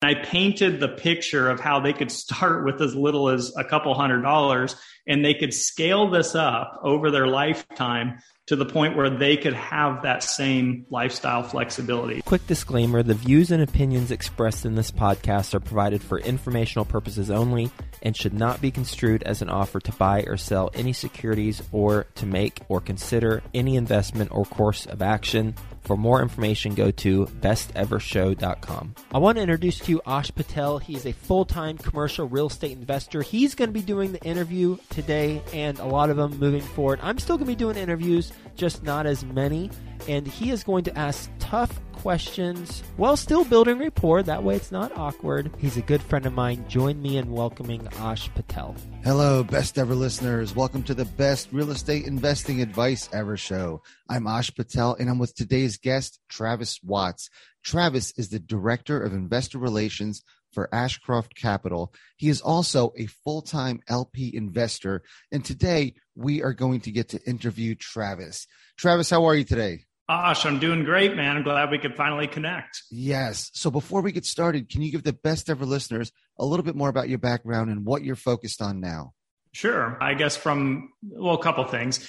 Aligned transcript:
I 0.00 0.14
painted 0.14 0.78
the 0.78 0.88
picture 0.88 1.50
of 1.50 1.58
how 1.58 1.80
they 1.80 1.92
could 1.92 2.10
start 2.10 2.64
with 2.64 2.80
as 2.80 2.94
little 2.94 3.28
as 3.28 3.52
a 3.56 3.64
couple 3.64 3.94
hundred 3.94 4.22
dollars 4.22 4.76
and 5.06 5.24
they 5.24 5.34
could 5.34 5.52
scale 5.52 6.10
this 6.10 6.34
up 6.34 6.78
over 6.82 7.10
their 7.10 7.26
lifetime 7.26 8.18
to 8.48 8.56
the 8.56 8.64
point 8.64 8.96
where 8.96 9.10
they 9.10 9.36
could 9.36 9.52
have 9.52 10.02
that 10.02 10.22
same 10.22 10.86
lifestyle 10.88 11.42
flexibility. 11.42 12.22
Quick 12.22 12.46
disclaimer 12.46 13.02
the 13.02 13.12
views 13.12 13.50
and 13.50 13.62
opinions 13.62 14.10
expressed 14.10 14.64
in 14.64 14.74
this 14.74 14.90
podcast 14.90 15.52
are 15.52 15.60
provided 15.60 16.02
for 16.02 16.18
informational 16.18 16.86
purposes 16.86 17.30
only 17.30 17.70
and 18.02 18.16
should 18.16 18.32
not 18.32 18.60
be 18.62 18.70
construed 18.70 19.22
as 19.24 19.42
an 19.42 19.50
offer 19.50 19.80
to 19.80 19.92
buy 19.92 20.22
or 20.22 20.38
sell 20.38 20.70
any 20.72 20.94
securities 20.94 21.62
or 21.72 22.06
to 22.14 22.24
make 22.24 22.60
or 22.68 22.80
consider 22.80 23.42
any 23.52 23.76
investment 23.76 24.30
or 24.32 24.46
course 24.46 24.86
of 24.86 25.02
action. 25.02 25.54
For 25.82 25.96
more 25.96 26.20
information, 26.20 26.74
go 26.74 26.90
to 26.90 27.24
bestevershow.com. 27.24 28.94
I 29.10 29.18
want 29.18 29.36
to 29.36 29.42
introduce 29.42 29.78
to 29.78 29.92
you 29.92 30.02
Ash 30.06 30.30
Patel. 30.30 30.76
He's 30.76 31.06
a 31.06 31.12
full 31.12 31.46
time 31.46 31.78
commercial 31.78 32.28
real 32.28 32.48
estate 32.48 32.72
investor. 32.72 33.22
He's 33.22 33.54
going 33.54 33.70
to 33.70 33.72
be 33.72 33.80
doing 33.80 34.12
the 34.12 34.22
interview 34.22 34.76
today 34.90 35.42
and 35.54 35.78
a 35.78 35.86
lot 35.86 36.10
of 36.10 36.18
them 36.18 36.38
moving 36.38 36.60
forward. 36.60 37.00
I'm 37.02 37.18
still 37.18 37.36
going 37.36 37.46
to 37.46 37.52
be 37.52 37.56
doing 37.56 37.76
interviews, 37.76 38.34
just 38.56 38.82
not 38.82 39.06
as 39.06 39.24
many. 39.24 39.70
And 40.08 40.26
he 40.26 40.50
is 40.50 40.64
going 40.64 40.84
to 40.84 40.98
ask 40.98 41.30
tough 41.38 41.80
questions 41.98 42.82
while 42.96 43.16
still 43.16 43.44
building 43.44 43.78
rapport. 43.78 44.22
That 44.22 44.44
way 44.44 44.56
it's 44.56 44.70
not 44.70 44.96
awkward. 44.96 45.50
He's 45.58 45.76
a 45.76 45.82
good 45.82 46.02
friend 46.02 46.26
of 46.26 46.32
mine. 46.32 46.64
Join 46.68 47.02
me 47.02 47.16
in 47.16 47.32
welcoming 47.32 47.88
Ash 47.98 48.32
Patel. 48.34 48.76
Hello, 49.02 49.42
best 49.42 49.78
ever 49.78 49.94
listeners. 49.94 50.54
Welcome 50.54 50.84
to 50.84 50.94
the 50.94 51.04
best 51.04 51.48
real 51.52 51.70
estate 51.70 52.06
investing 52.06 52.62
advice 52.62 53.08
ever 53.12 53.36
show. 53.36 53.82
I'm 54.08 54.26
Ash 54.26 54.54
Patel 54.54 54.94
and 54.98 55.10
I'm 55.10 55.18
with 55.18 55.34
today's 55.34 55.76
guest, 55.76 56.20
Travis 56.28 56.80
Watts. 56.82 57.30
Travis 57.64 58.12
is 58.16 58.28
the 58.28 58.38
Director 58.38 59.02
of 59.02 59.12
Investor 59.12 59.58
Relations 59.58 60.22
for 60.52 60.72
Ashcroft 60.74 61.34
Capital. 61.34 61.92
He 62.16 62.28
is 62.28 62.40
also 62.40 62.92
a 62.96 63.06
full 63.06 63.42
time 63.42 63.80
LP 63.88 64.34
investor. 64.34 65.02
And 65.32 65.44
today 65.44 65.94
we 66.14 66.42
are 66.42 66.52
going 66.52 66.80
to 66.82 66.90
get 66.90 67.10
to 67.10 67.22
interview 67.28 67.74
Travis. 67.74 68.46
Travis, 68.76 69.10
how 69.10 69.24
are 69.24 69.34
you 69.34 69.44
today? 69.44 69.84
Ash, 70.10 70.46
I'm 70.46 70.58
doing 70.58 70.84
great, 70.84 71.14
man. 71.16 71.36
I'm 71.36 71.42
glad 71.42 71.70
we 71.70 71.78
could 71.78 71.94
finally 71.94 72.26
connect. 72.26 72.82
Yes. 72.90 73.50
So 73.52 73.70
before 73.70 74.00
we 74.00 74.10
get 74.10 74.24
started, 74.24 74.70
can 74.70 74.80
you 74.80 74.90
give 74.90 75.02
the 75.02 75.12
best 75.12 75.50
ever 75.50 75.66
listeners 75.66 76.10
a 76.38 76.46
little 76.46 76.64
bit 76.64 76.74
more 76.74 76.88
about 76.88 77.10
your 77.10 77.18
background 77.18 77.70
and 77.70 77.84
what 77.84 78.02
you're 78.02 78.16
focused 78.16 78.62
on 78.62 78.80
now? 78.80 79.12
Sure. 79.52 79.98
I 80.00 80.14
guess 80.14 80.34
from, 80.34 80.92
well, 81.02 81.34
a 81.34 81.42
couple 81.42 81.64
things. 81.64 82.08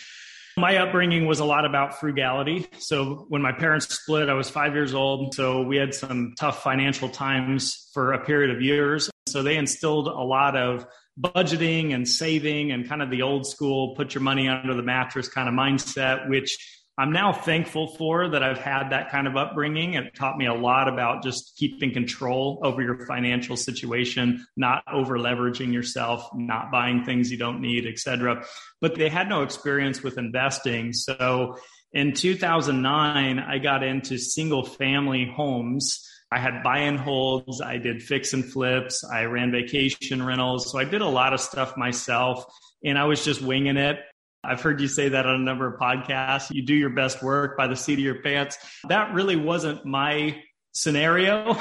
My 0.59 0.75
upbringing 0.75 1.25
was 1.25 1.39
a 1.39 1.45
lot 1.45 1.63
about 1.63 2.01
frugality. 2.01 2.67
So 2.79 3.25
when 3.29 3.41
my 3.41 3.53
parents 3.53 3.87
split, 3.95 4.27
I 4.27 4.33
was 4.33 4.49
five 4.49 4.73
years 4.73 4.93
old. 4.93 5.33
So 5.33 5.61
we 5.61 5.77
had 5.77 5.93
some 5.93 6.33
tough 6.37 6.61
financial 6.61 7.07
times 7.07 7.89
for 7.93 8.11
a 8.11 8.25
period 8.25 8.53
of 8.53 8.61
years. 8.61 9.09
So 9.29 9.41
they 9.41 9.55
instilled 9.55 10.07
a 10.07 10.11
lot 10.11 10.57
of 10.57 10.85
budgeting 11.17 11.95
and 11.95 12.05
saving 12.05 12.73
and 12.73 12.89
kind 12.89 13.01
of 13.01 13.09
the 13.09 13.21
old 13.21 13.47
school 13.47 13.95
put 13.95 14.13
your 14.13 14.21
money 14.21 14.49
under 14.49 14.73
the 14.73 14.83
mattress 14.83 15.29
kind 15.29 15.47
of 15.47 15.55
mindset, 15.55 16.27
which 16.27 16.57
I'm 16.99 17.13
now 17.13 17.31
thankful 17.31 17.95
for 17.95 18.27
that 18.27 18.43
I've 18.43 18.57
had 18.57 18.89
that 18.89 19.09
kind 19.09 19.25
of 19.25 19.37
upbringing. 19.37 19.93
It 19.93 20.13
taught 20.15 20.37
me 20.37 20.47
a 20.47 20.53
lot 20.53 20.89
about 20.89 21.23
just 21.23 21.55
keeping 21.55 21.93
control 21.93 22.59
over 22.61 22.81
your 22.81 23.05
financial 23.05 23.55
situation, 23.55 24.45
not 24.57 24.83
over 24.91 25.17
leveraging 25.17 25.71
yourself, 25.71 26.29
not 26.35 26.71
buying 26.73 27.05
things 27.05 27.31
you 27.31 27.37
don't 27.37 27.61
need, 27.61 27.87
etc. 27.87 28.43
But 28.81 28.95
they 28.95 29.07
had 29.07 29.29
no 29.29 29.43
experience 29.43 30.03
with 30.03 30.17
investing. 30.17 30.91
So 30.91 31.55
in 31.93 32.11
2009, 32.11 33.39
I 33.39 33.59
got 33.59 33.81
into 33.81 34.17
single 34.17 34.65
family 34.65 35.25
homes. 35.33 36.05
I 36.33 36.39
had 36.39 36.63
buy 36.63 36.79
and 36.79 36.99
holds. 36.99 37.61
I 37.61 37.77
did 37.77 38.03
fix 38.03 38.33
and 38.33 38.43
flips. 38.43 39.05
I 39.05 39.23
ran 39.23 39.53
vacation 39.53 40.21
rentals. 40.21 40.69
So 40.69 40.77
I 40.77 40.83
did 40.83 40.99
a 40.99 41.07
lot 41.07 41.33
of 41.33 41.39
stuff 41.39 41.77
myself 41.77 42.43
and 42.83 42.97
I 42.97 43.05
was 43.05 43.23
just 43.23 43.41
winging 43.41 43.77
it. 43.77 43.99
I've 44.43 44.61
heard 44.61 44.79
you 44.79 44.87
say 44.87 45.09
that 45.09 45.25
on 45.25 45.35
a 45.35 45.43
number 45.43 45.67
of 45.67 45.79
podcasts. 45.79 46.51
You 46.51 46.61
do 46.61 46.73
your 46.73 46.91
best 46.91 47.21
work 47.21 47.57
by 47.57 47.67
the 47.67 47.75
seat 47.75 47.93
of 47.93 47.99
your 47.99 48.21
pants. 48.21 48.57
That 48.87 49.13
really 49.13 49.35
wasn't 49.35 49.85
my 49.85 50.41
scenario. 50.71 51.45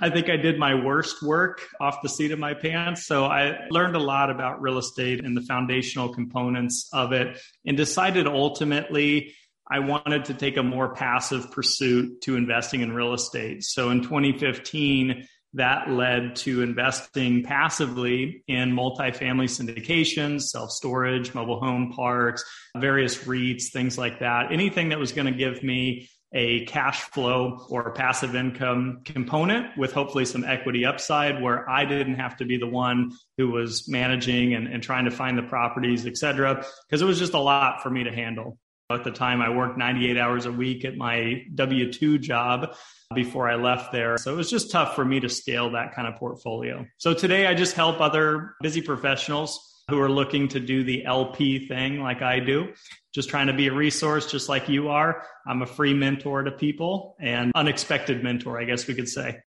I 0.00 0.10
think 0.12 0.30
I 0.30 0.36
did 0.36 0.58
my 0.58 0.74
worst 0.74 1.22
work 1.22 1.62
off 1.80 2.02
the 2.02 2.08
seat 2.08 2.30
of 2.30 2.38
my 2.38 2.54
pants. 2.54 3.06
So 3.06 3.24
I 3.24 3.66
learned 3.70 3.96
a 3.96 4.00
lot 4.00 4.30
about 4.30 4.60
real 4.60 4.78
estate 4.78 5.24
and 5.24 5.36
the 5.36 5.42
foundational 5.42 6.14
components 6.14 6.88
of 6.92 7.12
it 7.12 7.38
and 7.64 7.76
decided 7.76 8.26
ultimately 8.26 9.34
I 9.68 9.80
wanted 9.80 10.26
to 10.26 10.34
take 10.34 10.56
a 10.56 10.62
more 10.62 10.94
passive 10.94 11.50
pursuit 11.50 12.20
to 12.22 12.36
investing 12.36 12.82
in 12.82 12.92
real 12.92 13.12
estate. 13.12 13.64
So 13.64 13.90
in 13.90 14.02
2015, 14.02 15.26
that 15.56 15.90
led 15.90 16.36
to 16.36 16.62
investing 16.62 17.42
passively 17.42 18.44
in 18.46 18.72
multifamily 18.72 19.48
syndications, 19.48 20.42
self 20.42 20.70
storage, 20.70 21.34
mobile 21.34 21.60
home 21.60 21.92
parks, 21.92 22.44
various 22.76 23.16
REITs, 23.24 23.70
things 23.72 23.98
like 23.98 24.20
that. 24.20 24.52
Anything 24.52 24.90
that 24.90 24.98
was 24.98 25.12
going 25.12 25.26
to 25.26 25.36
give 25.36 25.62
me 25.62 26.08
a 26.32 26.66
cash 26.66 27.00
flow 27.00 27.66
or 27.70 27.92
passive 27.92 28.34
income 28.34 29.00
component 29.04 29.76
with 29.78 29.92
hopefully 29.92 30.26
some 30.26 30.44
equity 30.44 30.84
upside 30.84 31.40
where 31.42 31.68
I 31.68 31.84
didn't 31.86 32.16
have 32.16 32.36
to 32.38 32.44
be 32.44 32.58
the 32.58 32.66
one 32.66 33.12
who 33.38 33.50
was 33.50 33.88
managing 33.88 34.54
and, 34.54 34.66
and 34.66 34.82
trying 34.82 35.06
to 35.06 35.10
find 35.10 35.38
the 35.38 35.42
properties, 35.42 36.04
et 36.04 36.16
cetera, 36.16 36.66
because 36.88 37.00
it 37.00 37.06
was 37.06 37.18
just 37.18 37.32
a 37.32 37.38
lot 37.40 37.82
for 37.82 37.88
me 37.88 38.04
to 38.04 38.12
handle. 38.12 38.58
At 38.88 39.02
the 39.02 39.10
time, 39.10 39.42
I 39.42 39.50
worked 39.50 39.76
98 39.76 40.16
hours 40.16 40.46
a 40.46 40.52
week 40.52 40.84
at 40.84 40.96
my 40.96 41.42
W 41.56 41.92
2 41.92 42.18
job 42.18 42.76
before 43.16 43.48
I 43.48 43.56
left 43.56 43.90
there. 43.90 44.16
So 44.16 44.32
it 44.32 44.36
was 44.36 44.48
just 44.48 44.70
tough 44.70 44.94
for 44.94 45.04
me 45.04 45.18
to 45.20 45.28
scale 45.28 45.72
that 45.72 45.94
kind 45.94 46.06
of 46.06 46.14
portfolio. 46.14 46.86
So 46.98 47.12
today 47.12 47.48
I 47.48 47.54
just 47.54 47.74
help 47.74 48.00
other 48.00 48.54
busy 48.62 48.80
professionals 48.80 49.82
who 49.90 50.00
are 50.00 50.08
looking 50.08 50.46
to 50.48 50.60
do 50.60 50.84
the 50.84 51.04
LP 51.04 51.66
thing 51.66 52.00
like 52.00 52.22
I 52.22 52.38
do, 52.38 52.72
just 53.12 53.28
trying 53.28 53.48
to 53.48 53.52
be 53.52 53.66
a 53.66 53.72
resource 53.72 54.30
just 54.30 54.48
like 54.48 54.68
you 54.68 54.88
are. 54.88 55.24
I'm 55.48 55.62
a 55.62 55.66
free 55.66 55.94
mentor 55.94 56.44
to 56.44 56.52
people 56.52 57.16
and 57.20 57.50
unexpected 57.56 58.22
mentor, 58.22 58.60
I 58.60 58.64
guess 58.64 58.86
we 58.86 58.94
could 58.94 59.08
say. 59.08 59.40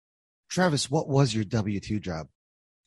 Travis, 0.49 0.91
what 0.91 1.09
was 1.09 1.35
your 1.35 1.45
W 1.45 1.79
2 1.79 2.01
job? 2.01 2.29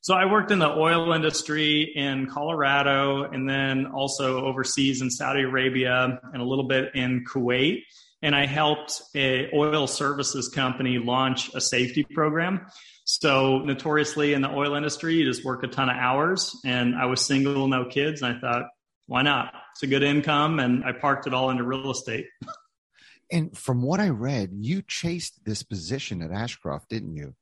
So 0.01 0.15
I 0.15 0.25
worked 0.25 0.51
in 0.51 0.59
the 0.59 0.69
oil 0.69 1.11
industry 1.11 1.91
in 1.95 2.27
Colorado 2.27 3.23
and 3.23 3.49
then 3.49 3.87
also 3.87 4.45
overseas 4.45 5.01
in 5.01 5.09
Saudi 5.09 5.41
Arabia 5.41 6.19
and 6.33 6.41
a 6.41 6.45
little 6.45 6.67
bit 6.67 6.95
in 6.95 7.25
Kuwait 7.25 7.83
and 8.21 8.35
I 8.35 8.45
helped 8.45 9.01
a 9.15 9.49
oil 9.53 9.87
services 9.87 10.49
company 10.49 10.97
launch 10.97 11.53
a 11.53 11.61
safety 11.61 12.03
program. 12.03 12.65
So 13.05 13.59
notoriously 13.59 14.33
in 14.33 14.41
the 14.41 14.49
oil 14.49 14.75
industry, 14.75 15.15
you 15.15 15.25
just 15.25 15.45
work 15.45 15.63
a 15.63 15.67
ton 15.67 15.89
of 15.89 15.95
hours 15.95 16.59
and 16.65 16.95
I 16.95 17.05
was 17.05 17.25
single, 17.25 17.67
no 17.67 17.85
kids. 17.85 18.21
And 18.21 18.35
I 18.35 18.39
thought, 18.39 18.65
why 19.07 19.21
not? 19.21 19.53
It's 19.71 19.83
a 19.83 19.87
good 19.87 20.03
income. 20.03 20.59
And 20.59 20.83
I 20.83 20.91
parked 20.91 21.27
it 21.27 21.33
all 21.33 21.49
into 21.49 21.63
real 21.63 21.89
estate. 21.91 22.27
and 23.31 23.57
from 23.57 23.81
what 23.81 23.99
I 23.99 24.09
read, 24.09 24.51
you 24.53 24.81
chased 24.81 25.43
this 25.45 25.63
position 25.63 26.21
at 26.21 26.31
Ashcroft, 26.31 26.89
didn't 26.89 27.15
you? 27.15 27.35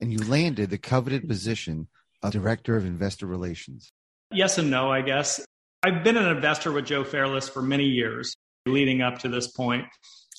And 0.00 0.12
you 0.12 0.18
landed 0.18 0.70
the 0.70 0.78
coveted 0.78 1.28
position 1.28 1.88
of 2.24 2.32
director 2.32 2.76
of 2.76 2.84
investor 2.84 3.26
relations. 3.26 3.92
Yes 4.32 4.58
and 4.58 4.70
no, 4.70 4.90
I 4.90 5.02
guess. 5.02 5.44
I've 5.82 6.02
been 6.02 6.16
an 6.16 6.26
investor 6.26 6.72
with 6.72 6.86
Joe 6.86 7.04
Fairless 7.04 7.48
for 7.48 7.62
many 7.62 7.84
years 7.84 8.34
leading 8.66 9.02
up 9.02 9.18
to 9.20 9.28
this 9.28 9.48
point. 9.48 9.84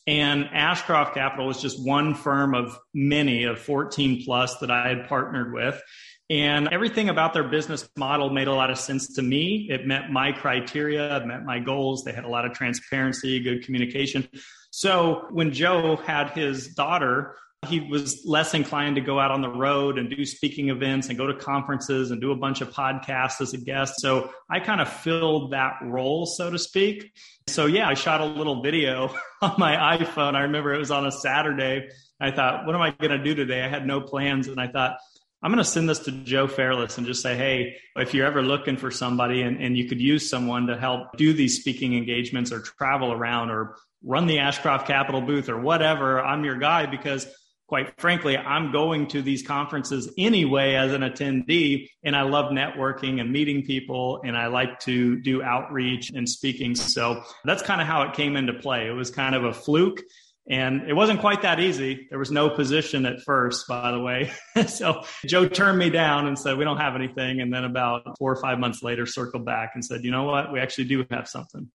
And 0.07 0.45
Ashcroft 0.51 1.15
Capital 1.15 1.47
was 1.47 1.61
just 1.61 1.83
one 1.83 2.13
firm 2.13 2.53
of 2.53 2.77
many 2.93 3.43
of 3.43 3.59
14 3.59 4.23
plus 4.23 4.57
that 4.57 4.69
I 4.71 4.87
had 4.87 5.07
partnered 5.07 5.53
with. 5.53 5.81
And 6.29 6.67
everything 6.69 7.09
about 7.09 7.33
their 7.33 7.43
business 7.43 7.87
model 7.95 8.31
made 8.31 8.47
a 8.47 8.53
lot 8.53 8.71
of 8.71 8.79
sense 8.79 9.13
to 9.13 9.21
me. 9.21 9.67
It 9.69 9.85
met 9.85 10.11
my 10.11 10.31
criteria, 10.31 11.17
it 11.17 11.25
met 11.27 11.43
my 11.43 11.59
goals. 11.59 12.03
They 12.03 12.11
had 12.11 12.23
a 12.23 12.29
lot 12.29 12.45
of 12.45 12.53
transparency, 12.53 13.39
good 13.39 13.63
communication. 13.63 14.27
So 14.71 15.27
when 15.29 15.53
Joe 15.53 15.95
had 15.97 16.31
his 16.31 16.73
daughter, 16.73 17.35
he 17.65 17.79
was 17.79 18.23
less 18.25 18.53
inclined 18.53 18.95
to 18.95 19.01
go 19.01 19.19
out 19.19 19.31
on 19.31 19.41
the 19.41 19.49
road 19.49 19.97
and 19.97 20.09
do 20.09 20.25
speaking 20.25 20.69
events 20.69 21.09
and 21.09 21.17
go 21.17 21.27
to 21.27 21.33
conferences 21.33 22.11
and 22.11 22.21
do 22.21 22.31
a 22.31 22.35
bunch 22.35 22.61
of 22.61 22.71
podcasts 22.71 23.41
as 23.41 23.53
a 23.53 23.57
guest. 23.57 23.95
So 23.97 24.31
I 24.49 24.59
kind 24.59 24.81
of 24.81 24.91
filled 24.91 25.51
that 25.51 25.75
role, 25.83 26.25
so 26.25 26.49
to 26.49 26.59
speak. 26.59 27.11
So 27.47 27.65
yeah, 27.65 27.87
I 27.87 27.93
shot 27.93 28.21
a 28.21 28.25
little 28.25 28.61
video 28.61 29.13
on 29.41 29.55
my 29.57 29.97
iPhone. 29.97 30.35
I 30.35 30.41
remember 30.41 30.73
it 30.73 30.79
was 30.79 30.91
on 30.91 31.05
a 31.05 31.11
Saturday. 31.11 31.89
I 32.19 32.31
thought, 32.31 32.65
what 32.65 32.75
am 32.75 32.81
I 32.81 32.91
going 32.91 33.11
to 33.11 33.23
do 33.23 33.35
today? 33.35 33.63
I 33.63 33.67
had 33.67 33.85
no 33.85 34.01
plans. 34.01 34.47
And 34.47 34.59
I 34.59 34.67
thought, 34.67 34.97
I'm 35.43 35.51
going 35.51 35.63
to 35.63 35.69
send 35.69 35.87
this 35.87 35.99
to 35.99 36.11
Joe 36.11 36.47
Fairless 36.47 36.97
and 36.97 37.05
just 37.05 37.21
say, 37.21 37.35
hey, 37.35 37.75
if 37.97 38.13
you're 38.13 38.25
ever 38.25 38.41
looking 38.41 38.77
for 38.77 38.89
somebody 38.89 39.43
and, 39.43 39.61
and 39.61 39.77
you 39.77 39.87
could 39.87 40.01
use 40.01 40.27
someone 40.27 40.65
to 40.67 40.77
help 40.77 41.15
do 41.17 41.33
these 41.33 41.59
speaking 41.59 41.95
engagements 41.95 42.51
or 42.51 42.61
travel 42.61 43.11
around 43.11 43.51
or 43.51 43.77
run 44.03 44.25
the 44.25 44.39
Ashcroft 44.39 44.87
Capital 44.87 45.21
booth 45.21 45.47
or 45.47 45.59
whatever, 45.59 46.19
I'm 46.19 46.45
your 46.45 46.57
guy 46.57 46.87
because 46.87 47.27
quite 47.67 47.99
frankly, 47.99 48.37
I'm 48.37 48.71
going 48.71 49.07
to 49.07 49.21
these 49.21 49.45
conferences 49.45 50.13
anyway 50.17 50.75
as 50.75 50.93
an 50.93 51.01
attendee, 51.01 51.89
and 52.03 52.15
I 52.15 52.21
love 52.21 52.51
networking 52.51 53.19
and 53.19 53.31
meeting 53.31 53.63
people, 53.63 54.21
and 54.23 54.37
I 54.37 54.47
like 54.47 54.79
to 54.81 55.19
do 55.21 55.41
outreach 55.41 56.11
and 56.11 56.29
speaking. 56.29 56.75
So 56.75 57.23
that's 57.43 57.63
kind 57.63 57.81
of 57.81 57.87
how 57.87 58.03
it 58.03 58.13
came 58.13 58.35
into 58.35 58.53
play. 58.53 58.87
It 58.87 58.93
was 58.93 59.09
kind 59.09 59.35
of 59.35 59.43
a 59.43 59.53
fluke. 59.53 60.01
And 60.47 60.87
it 60.87 60.93
wasn't 60.93 61.21
quite 61.21 61.41
that 61.41 61.59
easy. 61.59 62.05
There 62.11 62.19
was 62.19 62.29
no 62.29 62.51
position 62.51 63.07
at 63.07 63.23
first, 63.23 63.67
by 63.67 63.91
the 63.91 63.99
way. 63.99 64.31
so 64.67 65.01
Joe 65.25 65.47
turned 65.47 65.79
me 65.79 65.89
down 65.89 66.27
and 66.27 66.37
said, 66.37 66.55
We 66.55 66.63
don't 66.63 66.77
have 66.77 66.93
anything. 66.93 67.41
And 67.41 67.51
then 67.51 67.63
about 67.63 68.15
four 68.19 68.31
or 68.31 68.39
five 68.39 68.59
months 68.59 68.83
later, 68.83 69.07
circled 69.07 69.43
back 69.43 69.71
and 69.73 69.83
said, 69.83 70.03
You 70.03 70.11
know 70.11 70.25
what? 70.25 70.53
We 70.53 70.59
actually 70.59 70.83
do 70.83 71.03
have 71.09 71.27
something. 71.27 71.71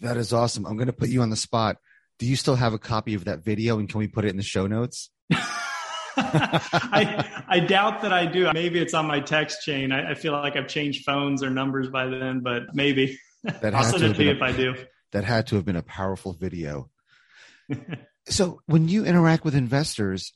That 0.00 0.16
is 0.16 0.32
awesome. 0.32 0.64
I'm 0.64 0.78
going 0.78 0.86
to 0.86 0.94
put 0.94 1.10
you 1.10 1.20
on 1.20 1.28
the 1.28 1.36
spot. 1.36 1.76
Do 2.18 2.24
you 2.24 2.34
still 2.34 2.56
have 2.56 2.72
a 2.72 2.78
copy 2.78 3.12
of 3.12 3.26
that 3.26 3.44
video 3.44 3.78
and 3.78 3.90
can 3.90 3.98
we 3.98 4.08
put 4.08 4.24
it 4.24 4.28
in 4.30 4.38
the 4.38 4.42
show 4.42 4.66
notes? 4.66 5.10
I, 6.92 7.44
I 7.48 7.60
doubt 7.60 8.02
that 8.02 8.12
I 8.12 8.26
do. 8.26 8.50
Maybe 8.52 8.78
it's 8.78 8.94
on 8.94 9.06
my 9.06 9.20
text 9.20 9.62
chain. 9.62 9.92
I, 9.92 10.10
I, 10.10 10.14
feel 10.14 10.32
like 10.32 10.56
I've 10.56 10.66
changed 10.66 11.04
phones 11.04 11.42
or 11.42 11.50
numbers 11.50 11.88
by 11.88 12.06
then, 12.06 12.40
but 12.40 12.74
maybe. 12.74 13.18
That 13.44 13.74
I'll 13.74 13.84
send 13.84 14.02
it 14.02 14.14
to 14.14 14.24
you 14.24 14.30
if 14.30 14.42
I 14.42 14.52
do. 14.52 14.74
That 15.12 15.24
had 15.24 15.46
to 15.48 15.56
have 15.56 15.64
been 15.64 15.76
a 15.76 15.82
powerful 15.82 16.32
video. 16.32 16.90
so, 18.28 18.60
when 18.66 18.88
you 18.88 19.04
interact 19.04 19.44
with 19.44 19.54
investors, 19.54 20.32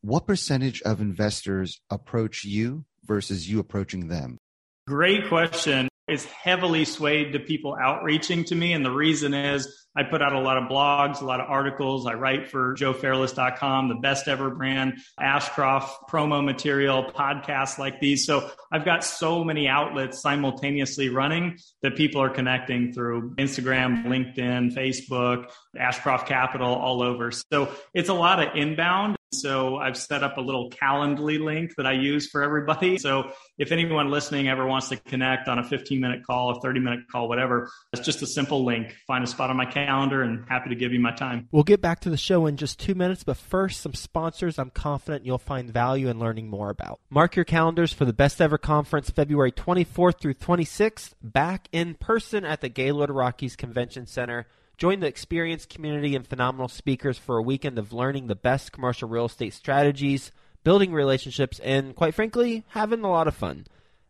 what 0.00 0.26
percentage 0.26 0.82
of 0.82 1.00
investors 1.00 1.80
approach 1.90 2.44
you 2.44 2.84
versus 3.04 3.48
you 3.50 3.58
approaching 3.58 4.08
them? 4.08 4.38
Great 4.86 5.28
question 5.28 5.88
is 6.08 6.24
heavily 6.26 6.84
swayed 6.84 7.32
to 7.32 7.40
people 7.40 7.76
outreaching 7.80 8.44
to 8.44 8.54
me. 8.54 8.72
And 8.72 8.84
the 8.84 8.90
reason 8.90 9.34
is 9.34 9.83
I 9.96 10.02
put 10.02 10.22
out 10.22 10.32
a 10.32 10.40
lot 10.40 10.58
of 10.58 10.64
blogs, 10.64 11.20
a 11.20 11.24
lot 11.24 11.40
of 11.40 11.48
articles. 11.48 12.06
I 12.06 12.14
write 12.14 12.48
for 12.48 12.74
joefairless.com, 12.74 13.88
the 13.88 13.94
best 13.94 14.26
ever 14.28 14.50
brand, 14.50 14.94
Ashcroft 15.20 16.10
promo 16.10 16.44
material, 16.44 17.04
podcasts 17.14 17.78
like 17.78 18.00
these. 18.00 18.26
So 18.26 18.50
I've 18.72 18.84
got 18.84 19.04
so 19.04 19.44
many 19.44 19.68
outlets 19.68 20.20
simultaneously 20.20 21.08
running 21.08 21.58
that 21.82 21.96
people 21.96 22.20
are 22.20 22.30
connecting 22.30 22.92
through 22.92 23.34
Instagram, 23.36 24.04
LinkedIn, 24.04 24.74
Facebook, 24.74 25.50
Ashcroft 25.78 26.26
Capital, 26.26 26.74
all 26.74 27.02
over. 27.02 27.30
So 27.30 27.72
it's 27.92 28.08
a 28.08 28.14
lot 28.14 28.42
of 28.42 28.56
inbound. 28.56 29.16
So 29.32 29.76
I've 29.76 29.96
set 29.96 30.22
up 30.22 30.36
a 30.36 30.40
little 30.40 30.70
Calendly 30.70 31.40
link 31.40 31.74
that 31.76 31.86
I 31.86 31.92
use 31.92 32.28
for 32.28 32.42
everybody. 32.42 32.98
So 32.98 33.32
if 33.58 33.72
anyone 33.72 34.08
listening 34.08 34.48
ever 34.48 34.64
wants 34.64 34.90
to 34.90 34.96
connect 34.96 35.48
on 35.48 35.58
a 35.58 35.64
15 35.64 36.00
minute 36.00 36.24
call, 36.24 36.50
a 36.50 36.60
30 36.60 36.78
minute 36.78 37.00
call, 37.10 37.28
whatever, 37.28 37.68
it's 37.92 38.04
just 38.04 38.22
a 38.22 38.26
simple 38.28 38.64
link. 38.64 38.94
Find 39.08 39.24
a 39.24 39.26
spot 39.26 39.50
on 39.50 39.56
my 39.56 39.64
calendar 39.64 39.83
and 39.86 40.44
happy 40.48 40.70
to 40.70 40.74
give 40.74 40.92
you 40.92 41.00
my 41.00 41.12
time. 41.12 41.48
We'll 41.52 41.62
get 41.62 41.80
back 41.80 42.00
to 42.00 42.10
the 42.10 42.16
show 42.16 42.46
in 42.46 42.56
just 42.56 42.78
two 42.78 42.94
minutes, 42.94 43.24
but 43.24 43.36
first, 43.36 43.80
some 43.80 43.94
sponsors 43.94 44.58
I'm 44.58 44.70
confident 44.70 45.26
you'll 45.26 45.38
find 45.38 45.70
value 45.70 46.08
in 46.08 46.18
learning 46.18 46.48
more 46.48 46.70
about. 46.70 47.00
Mark 47.10 47.36
your 47.36 47.44
calendars 47.44 47.92
for 47.92 48.04
the 48.04 48.12
Best 48.12 48.40
Ever 48.40 48.58
Conference 48.58 49.10
February 49.10 49.52
24th 49.52 50.20
through 50.20 50.34
26th, 50.34 51.14
back 51.22 51.68
in 51.72 51.94
person 51.94 52.44
at 52.44 52.60
the 52.60 52.68
Gaylord 52.68 53.10
Rockies 53.10 53.56
Convention 53.56 54.06
Center. 54.06 54.46
Join 54.76 55.00
the 55.00 55.06
experienced 55.06 55.68
community 55.68 56.16
and 56.16 56.26
phenomenal 56.26 56.68
speakers 56.68 57.16
for 57.16 57.36
a 57.36 57.42
weekend 57.42 57.78
of 57.78 57.92
learning 57.92 58.26
the 58.26 58.34
best 58.34 58.72
commercial 58.72 59.08
real 59.08 59.26
estate 59.26 59.54
strategies, 59.54 60.32
building 60.64 60.92
relationships, 60.92 61.60
and 61.60 61.94
quite 61.94 62.14
frankly, 62.14 62.64
having 62.68 63.02
a 63.02 63.10
lot 63.10 63.28
of 63.28 63.36
fun. 63.36 63.66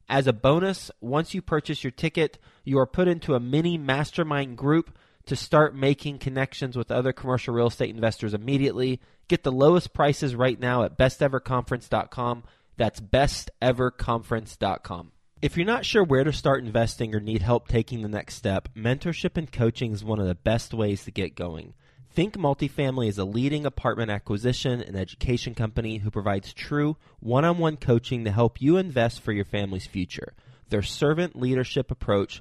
As 0.09 0.27
a 0.27 0.33
bonus, 0.33 0.91
once 1.01 1.35
you 1.35 1.43
purchase 1.43 1.83
your 1.83 1.91
ticket, 1.91 2.39
you 2.63 2.79
are 2.79 2.87
put 2.87 3.09
into 3.09 3.35
a 3.35 3.41
mini 3.41 3.79
mastermind 3.79 4.57
group 4.57 4.97
to 5.27 5.37
start 5.37 5.75
making 5.75 6.19
connections 6.19 6.77
with 6.77 6.91
other 6.91 7.13
commercial 7.13 7.55
real 7.55 7.69
estate 7.69 7.95
investors 7.95 8.35
immediately. 8.35 9.01
Get 9.29 9.43
the 9.43 9.53
lowest 9.53 9.95
prices 9.95 10.35
right 10.35 10.59
now 10.59 10.85
at 10.85 10.99
besteverconference.com. 10.99 12.45
That's 12.77 13.01
besteverconference.com. 13.01 15.13
If 15.41 15.57
you're 15.57 15.67
not 15.67 15.85
sure 15.85 16.03
where 16.03 16.25
to 16.25 16.33
start 16.33 16.65
investing 16.65 17.15
or 17.15 17.21
need 17.21 17.43
help 17.43 17.69
taking 17.69 18.01
the 18.01 18.09
next 18.09 18.37
step, 18.37 18.71
mentorship 18.75 19.37
and 19.37 19.53
coaching 19.53 19.93
is 19.93 20.03
one 20.03 20.19
of 20.19 20.27
the 20.27 20.35
best 20.35 20.73
ways 20.73 21.05
to 21.05 21.11
get 21.11 21.35
going. 21.35 21.75
Think 22.15 22.37
Multifamily 22.37 23.09
is 23.09 23.19
a 23.19 23.25
leading 23.25 23.67
apartment 23.67 24.11
acquisition 24.11 24.81
and 24.81 24.97
education 24.97 25.55
company 25.55 25.99
who 25.99 26.11
provides 26.11 26.53
true 26.53 26.97
one 27.19 27.45
on 27.45 27.59
one 27.59 27.77
coaching 27.77 28.25
to 28.25 28.31
help 28.31 28.63
you 28.63 28.77
invest 28.77 29.21
for 29.21 29.33
your 29.33 29.45
family's 29.45 29.87
future. 29.87 30.33
Their 30.71 30.83
servant 30.83 31.37
leadership 31.37 31.91
approach 31.91 32.41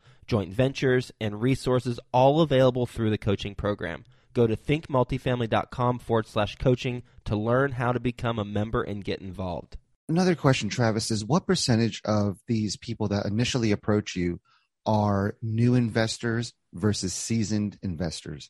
joint 0.31 0.53
ventures, 0.53 1.11
and 1.19 1.41
resources 1.41 1.99
all 2.13 2.39
available 2.39 2.85
through 2.85 3.09
the 3.09 3.17
coaching 3.17 3.53
program. 3.53 4.05
Go 4.33 4.47
to 4.47 4.55
thinkmultifamily.com 4.55 5.99
forward 5.99 6.25
slash 6.25 6.55
coaching 6.55 7.03
to 7.25 7.35
learn 7.35 7.73
how 7.73 7.91
to 7.91 7.99
become 7.99 8.39
a 8.39 8.45
member 8.45 8.81
and 8.81 9.03
get 9.03 9.19
involved. 9.19 9.75
Another 10.07 10.33
question, 10.33 10.69
Travis, 10.69 11.11
is 11.11 11.25
what 11.25 11.45
percentage 11.45 12.01
of 12.05 12.37
these 12.47 12.77
people 12.77 13.09
that 13.09 13.25
initially 13.25 13.73
approach 13.73 14.15
you 14.15 14.39
are 14.85 15.35
new 15.41 15.75
investors 15.75 16.53
versus 16.73 17.13
seasoned 17.13 17.77
investors? 17.83 18.49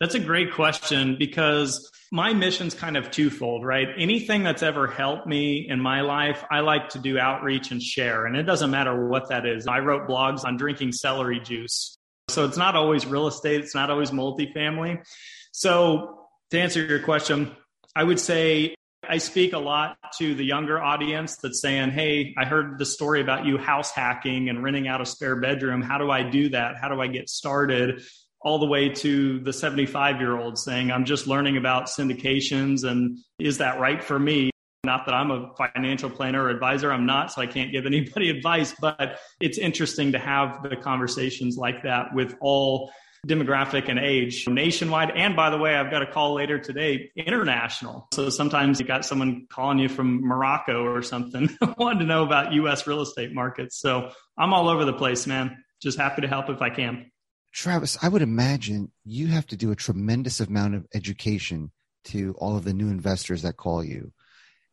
That's 0.00 0.14
a 0.14 0.20
great 0.20 0.52
question 0.52 1.16
because 1.18 1.90
my 2.10 2.32
mission's 2.32 2.74
kind 2.74 2.96
of 2.96 3.10
twofold, 3.10 3.64
right? 3.64 3.88
Anything 3.98 4.42
that's 4.42 4.62
ever 4.62 4.86
helped 4.86 5.26
me 5.26 5.66
in 5.68 5.80
my 5.80 6.02
life, 6.02 6.44
I 6.50 6.60
like 6.60 6.90
to 6.90 6.98
do 6.98 7.18
outreach 7.18 7.70
and 7.70 7.82
share. 7.82 8.26
And 8.26 8.36
it 8.36 8.44
doesn't 8.44 8.70
matter 8.70 9.08
what 9.08 9.30
that 9.30 9.46
is. 9.46 9.66
I 9.66 9.78
wrote 9.80 10.08
blogs 10.08 10.44
on 10.44 10.56
drinking 10.56 10.92
celery 10.92 11.40
juice. 11.40 11.96
So 12.28 12.44
it's 12.44 12.56
not 12.56 12.76
always 12.76 13.06
real 13.06 13.26
estate, 13.26 13.60
it's 13.60 13.74
not 13.74 13.90
always 13.90 14.10
multifamily. 14.10 15.04
So 15.52 16.26
to 16.50 16.60
answer 16.60 16.84
your 16.84 17.00
question, 17.00 17.50
I 17.94 18.02
would 18.02 18.18
say 18.18 18.74
I 19.08 19.18
speak 19.18 19.52
a 19.52 19.58
lot 19.58 19.96
to 20.18 20.34
the 20.34 20.44
younger 20.44 20.82
audience 20.82 21.36
that's 21.36 21.60
saying, 21.60 21.90
Hey, 21.90 22.34
I 22.38 22.44
heard 22.44 22.78
the 22.78 22.86
story 22.86 23.20
about 23.20 23.44
you 23.44 23.58
house 23.58 23.90
hacking 23.90 24.48
and 24.48 24.62
renting 24.62 24.88
out 24.88 25.00
a 25.00 25.06
spare 25.06 25.36
bedroom. 25.36 25.82
How 25.82 25.98
do 25.98 26.10
I 26.10 26.22
do 26.22 26.48
that? 26.50 26.76
How 26.80 26.88
do 26.88 27.00
I 27.00 27.08
get 27.08 27.28
started? 27.28 28.02
All 28.44 28.58
the 28.58 28.66
way 28.66 28.90
to 28.90 29.40
the 29.40 29.52
75 29.52 30.20
year 30.20 30.38
old 30.38 30.58
saying, 30.58 30.92
I'm 30.92 31.04
just 31.04 31.26
learning 31.26 31.56
about 31.56 31.86
syndications 31.86 32.84
and 32.84 33.18
is 33.38 33.58
that 33.58 33.80
right 33.80 34.04
for 34.04 34.18
me? 34.18 34.50
Not 34.84 35.06
that 35.06 35.14
I'm 35.14 35.30
a 35.30 35.50
financial 35.56 36.10
planner 36.10 36.44
or 36.44 36.50
advisor, 36.50 36.92
I'm 36.92 37.06
not, 37.06 37.32
so 37.32 37.40
I 37.40 37.46
can't 37.46 37.72
give 37.72 37.86
anybody 37.86 38.30
advice, 38.30 38.74
but 38.78 39.18
it's 39.40 39.58
interesting 39.58 40.12
to 40.12 40.18
have 40.18 40.62
the 40.62 40.76
conversations 40.76 41.56
like 41.56 41.82
that 41.84 42.14
with 42.14 42.36
all 42.40 42.92
demographic 43.26 43.88
and 43.88 43.98
age 43.98 44.46
nationwide. 44.46 45.10
And 45.10 45.34
by 45.34 45.50
the 45.50 45.58
way, 45.58 45.74
I've 45.74 45.90
got 45.90 46.02
a 46.02 46.06
call 46.06 46.34
later 46.34 46.58
today, 46.58 47.10
international. 47.16 48.08
So 48.12 48.28
sometimes 48.28 48.80
you 48.80 48.86
got 48.86 49.04
someone 49.04 49.46
calling 49.48 49.78
you 49.78 49.88
from 49.88 50.20
Morocco 50.20 50.84
or 50.84 51.02
something, 51.02 51.48
wanting 51.78 52.00
to 52.00 52.04
know 52.04 52.24
about 52.24 52.52
US 52.52 52.86
real 52.86 53.00
estate 53.00 53.32
markets. 53.32 53.80
So 53.80 54.10
I'm 54.36 54.52
all 54.52 54.68
over 54.68 54.84
the 54.84 54.92
place, 54.92 55.26
man. 55.26 55.56
Just 55.80 55.98
happy 55.98 56.22
to 56.22 56.28
help 56.28 56.50
if 56.50 56.62
I 56.62 56.70
can. 56.70 57.10
Travis, 57.54 57.96
I 58.02 58.08
would 58.08 58.22
imagine 58.22 58.90
you 59.04 59.28
have 59.28 59.46
to 59.46 59.56
do 59.56 59.70
a 59.70 59.76
tremendous 59.76 60.40
amount 60.40 60.74
of 60.74 60.86
education 60.92 61.70
to 62.06 62.34
all 62.38 62.56
of 62.56 62.64
the 62.64 62.74
new 62.74 62.88
investors 62.88 63.42
that 63.42 63.56
call 63.56 63.82
you 63.82 64.12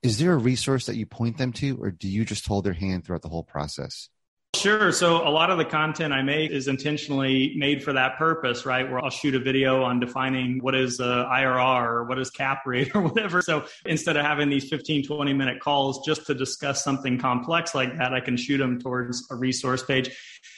is 0.03 0.17
there 0.17 0.33
a 0.33 0.37
resource 0.37 0.87
that 0.87 0.95
you 0.95 1.05
point 1.05 1.37
them 1.37 1.53
to 1.53 1.77
or 1.81 1.91
do 1.91 2.07
you 2.07 2.25
just 2.25 2.47
hold 2.47 2.63
their 2.63 2.73
hand 2.73 3.05
throughout 3.05 3.21
the 3.21 3.29
whole 3.29 3.43
process 3.43 4.09
Sure. 4.53 4.91
So 4.91 5.25
a 5.25 5.31
lot 5.31 5.49
of 5.49 5.57
the 5.57 5.63
content 5.63 6.13
I 6.13 6.23
make 6.23 6.51
is 6.51 6.67
intentionally 6.67 7.53
made 7.55 7.81
for 7.81 7.93
that 7.93 8.17
purpose, 8.17 8.65
right? 8.65 8.87
Where 8.87 9.01
I'll 9.01 9.09
shoot 9.09 9.33
a 9.33 9.39
video 9.39 9.81
on 9.83 10.01
defining 10.01 10.59
what 10.61 10.75
is 10.75 10.99
a 10.99 11.25
IRR 11.31 11.87
or 11.87 12.03
what 12.03 12.19
is 12.19 12.29
cap 12.29 12.63
rate 12.65 12.91
or 12.95 13.01
whatever. 13.01 13.41
So 13.41 13.63
instead 13.85 14.17
of 14.17 14.25
having 14.25 14.49
these 14.49 14.67
15, 14.67 15.07
20 15.07 15.33
minute 15.33 15.61
calls 15.61 16.05
just 16.05 16.27
to 16.27 16.33
discuss 16.33 16.83
something 16.83 17.17
complex 17.17 17.73
like 17.73 17.97
that, 17.97 18.13
I 18.13 18.19
can 18.19 18.35
shoot 18.35 18.57
them 18.57 18.77
towards 18.77 19.25
a 19.31 19.35
resource 19.35 19.83
page. 19.83 20.11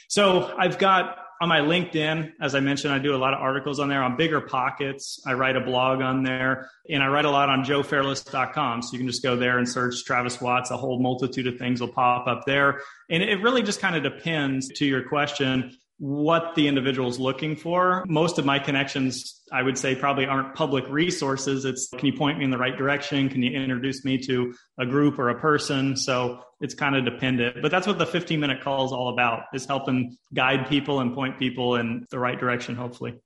So 0.08 0.52
I've 0.58 0.76
got 0.76 1.18
on 1.44 1.48
my 1.50 1.60
LinkedIn, 1.60 2.32
as 2.40 2.54
I 2.54 2.60
mentioned, 2.60 2.94
I 2.94 2.98
do 2.98 3.14
a 3.14 3.18
lot 3.18 3.34
of 3.34 3.40
articles 3.40 3.78
on 3.78 3.90
there 3.90 4.02
on 4.02 4.16
bigger 4.16 4.40
pockets. 4.40 5.20
I 5.26 5.34
write 5.34 5.56
a 5.56 5.60
blog 5.60 6.00
on 6.00 6.22
there 6.22 6.70
and 6.88 7.02
I 7.02 7.08
write 7.08 7.26
a 7.26 7.30
lot 7.30 7.50
on 7.50 7.62
joefairless.com. 7.62 8.80
So 8.80 8.92
you 8.92 8.98
can 8.98 9.06
just 9.06 9.22
go 9.22 9.36
there 9.36 9.58
and 9.58 9.68
search 9.68 10.06
Travis 10.06 10.40
Watts. 10.40 10.70
A 10.70 10.76
whole 10.78 10.98
multitude 10.98 11.46
of 11.46 11.58
things 11.58 11.82
will 11.82 11.92
pop 11.92 12.26
up 12.26 12.44
there. 12.46 12.80
And 13.10 13.22
it 13.22 13.42
really 13.42 13.62
just 13.62 13.78
kind 13.78 13.94
of 13.94 14.02
depends 14.02 14.68
to 14.68 14.86
your 14.86 15.06
question 15.06 15.76
what 15.98 16.54
the 16.54 16.66
individual 16.66 17.08
is 17.08 17.20
looking 17.20 17.54
for. 17.56 18.04
Most 18.08 18.38
of 18.38 18.44
my 18.44 18.58
connections, 18.58 19.42
I 19.52 19.62
would 19.62 19.78
say, 19.78 19.94
probably 19.94 20.26
aren't 20.26 20.54
public 20.54 20.88
resources. 20.88 21.64
It's 21.64 21.88
can 21.88 22.06
you 22.06 22.12
point 22.12 22.38
me 22.38 22.44
in 22.44 22.50
the 22.50 22.58
right 22.58 22.76
direction? 22.76 23.28
Can 23.28 23.42
you 23.42 23.52
introduce 23.52 24.04
me 24.04 24.18
to 24.26 24.54
a 24.78 24.86
group 24.86 25.18
or 25.18 25.28
a 25.30 25.40
person? 25.40 25.96
So 25.96 26.40
it's 26.60 26.74
kind 26.74 26.96
of 26.96 27.04
dependent. 27.04 27.62
But 27.62 27.70
that's 27.70 27.86
what 27.86 27.98
the 27.98 28.06
15 28.06 28.40
minute 28.40 28.62
call 28.62 28.84
is 28.86 28.92
all 28.92 29.12
about 29.12 29.44
is 29.54 29.66
helping 29.66 30.16
guide 30.32 30.68
people 30.68 31.00
and 31.00 31.14
point 31.14 31.38
people 31.38 31.76
in 31.76 32.06
the 32.10 32.18
right 32.18 32.38
direction, 32.38 32.74
hopefully. 32.74 33.20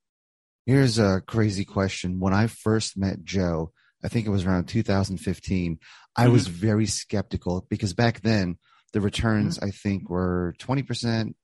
Here's 0.66 0.98
a 0.98 1.22
crazy 1.26 1.64
question. 1.64 2.20
When 2.20 2.34
I 2.34 2.46
first 2.46 2.98
met 2.98 3.24
Joe, 3.24 3.72
I 4.04 4.08
think 4.08 4.26
it 4.26 4.30
was 4.30 4.44
around 4.44 4.66
2015, 4.66 5.78
I 6.14 6.24
mm-hmm. 6.24 6.32
was 6.32 6.46
very 6.46 6.86
skeptical 6.86 7.66
because 7.70 7.94
back 7.94 8.20
then 8.20 8.58
the 8.92 9.00
returns 9.00 9.56
mm-hmm. 9.56 9.68
I 9.68 9.70
think 9.70 10.10
were 10.10 10.54
20% 10.58 11.34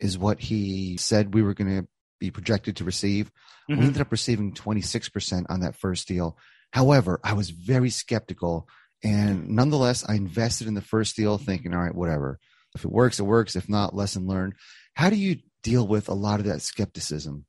is 0.00 0.18
what 0.18 0.40
he 0.40 0.96
said 0.96 1.34
we 1.34 1.42
were 1.42 1.54
going 1.54 1.82
to 1.82 1.88
be 2.18 2.30
projected 2.30 2.76
to 2.76 2.84
receive. 2.84 3.30
Mm-hmm. 3.70 3.80
We 3.80 3.86
ended 3.86 4.02
up 4.02 4.12
receiving 4.12 4.52
26% 4.54 5.46
on 5.48 5.60
that 5.60 5.76
first 5.76 6.08
deal. 6.08 6.36
However, 6.72 7.20
I 7.24 7.32
was 7.32 7.50
very 7.50 7.90
skeptical 7.90 8.68
and 9.02 9.48
nonetheless 9.48 10.04
I 10.08 10.14
invested 10.14 10.66
in 10.66 10.74
the 10.74 10.82
first 10.82 11.16
deal 11.16 11.38
thinking, 11.38 11.74
all 11.74 11.80
right, 11.80 11.94
whatever. 11.94 12.38
If 12.74 12.84
it 12.84 12.90
works, 12.90 13.18
it 13.18 13.24
works. 13.24 13.56
If 13.56 13.68
not, 13.68 13.94
lesson 13.94 14.26
learned. 14.26 14.54
How 14.94 15.10
do 15.10 15.16
you 15.16 15.38
deal 15.62 15.86
with 15.86 16.08
a 16.08 16.14
lot 16.14 16.40
of 16.40 16.46
that 16.46 16.62
skepticism? 16.62 17.46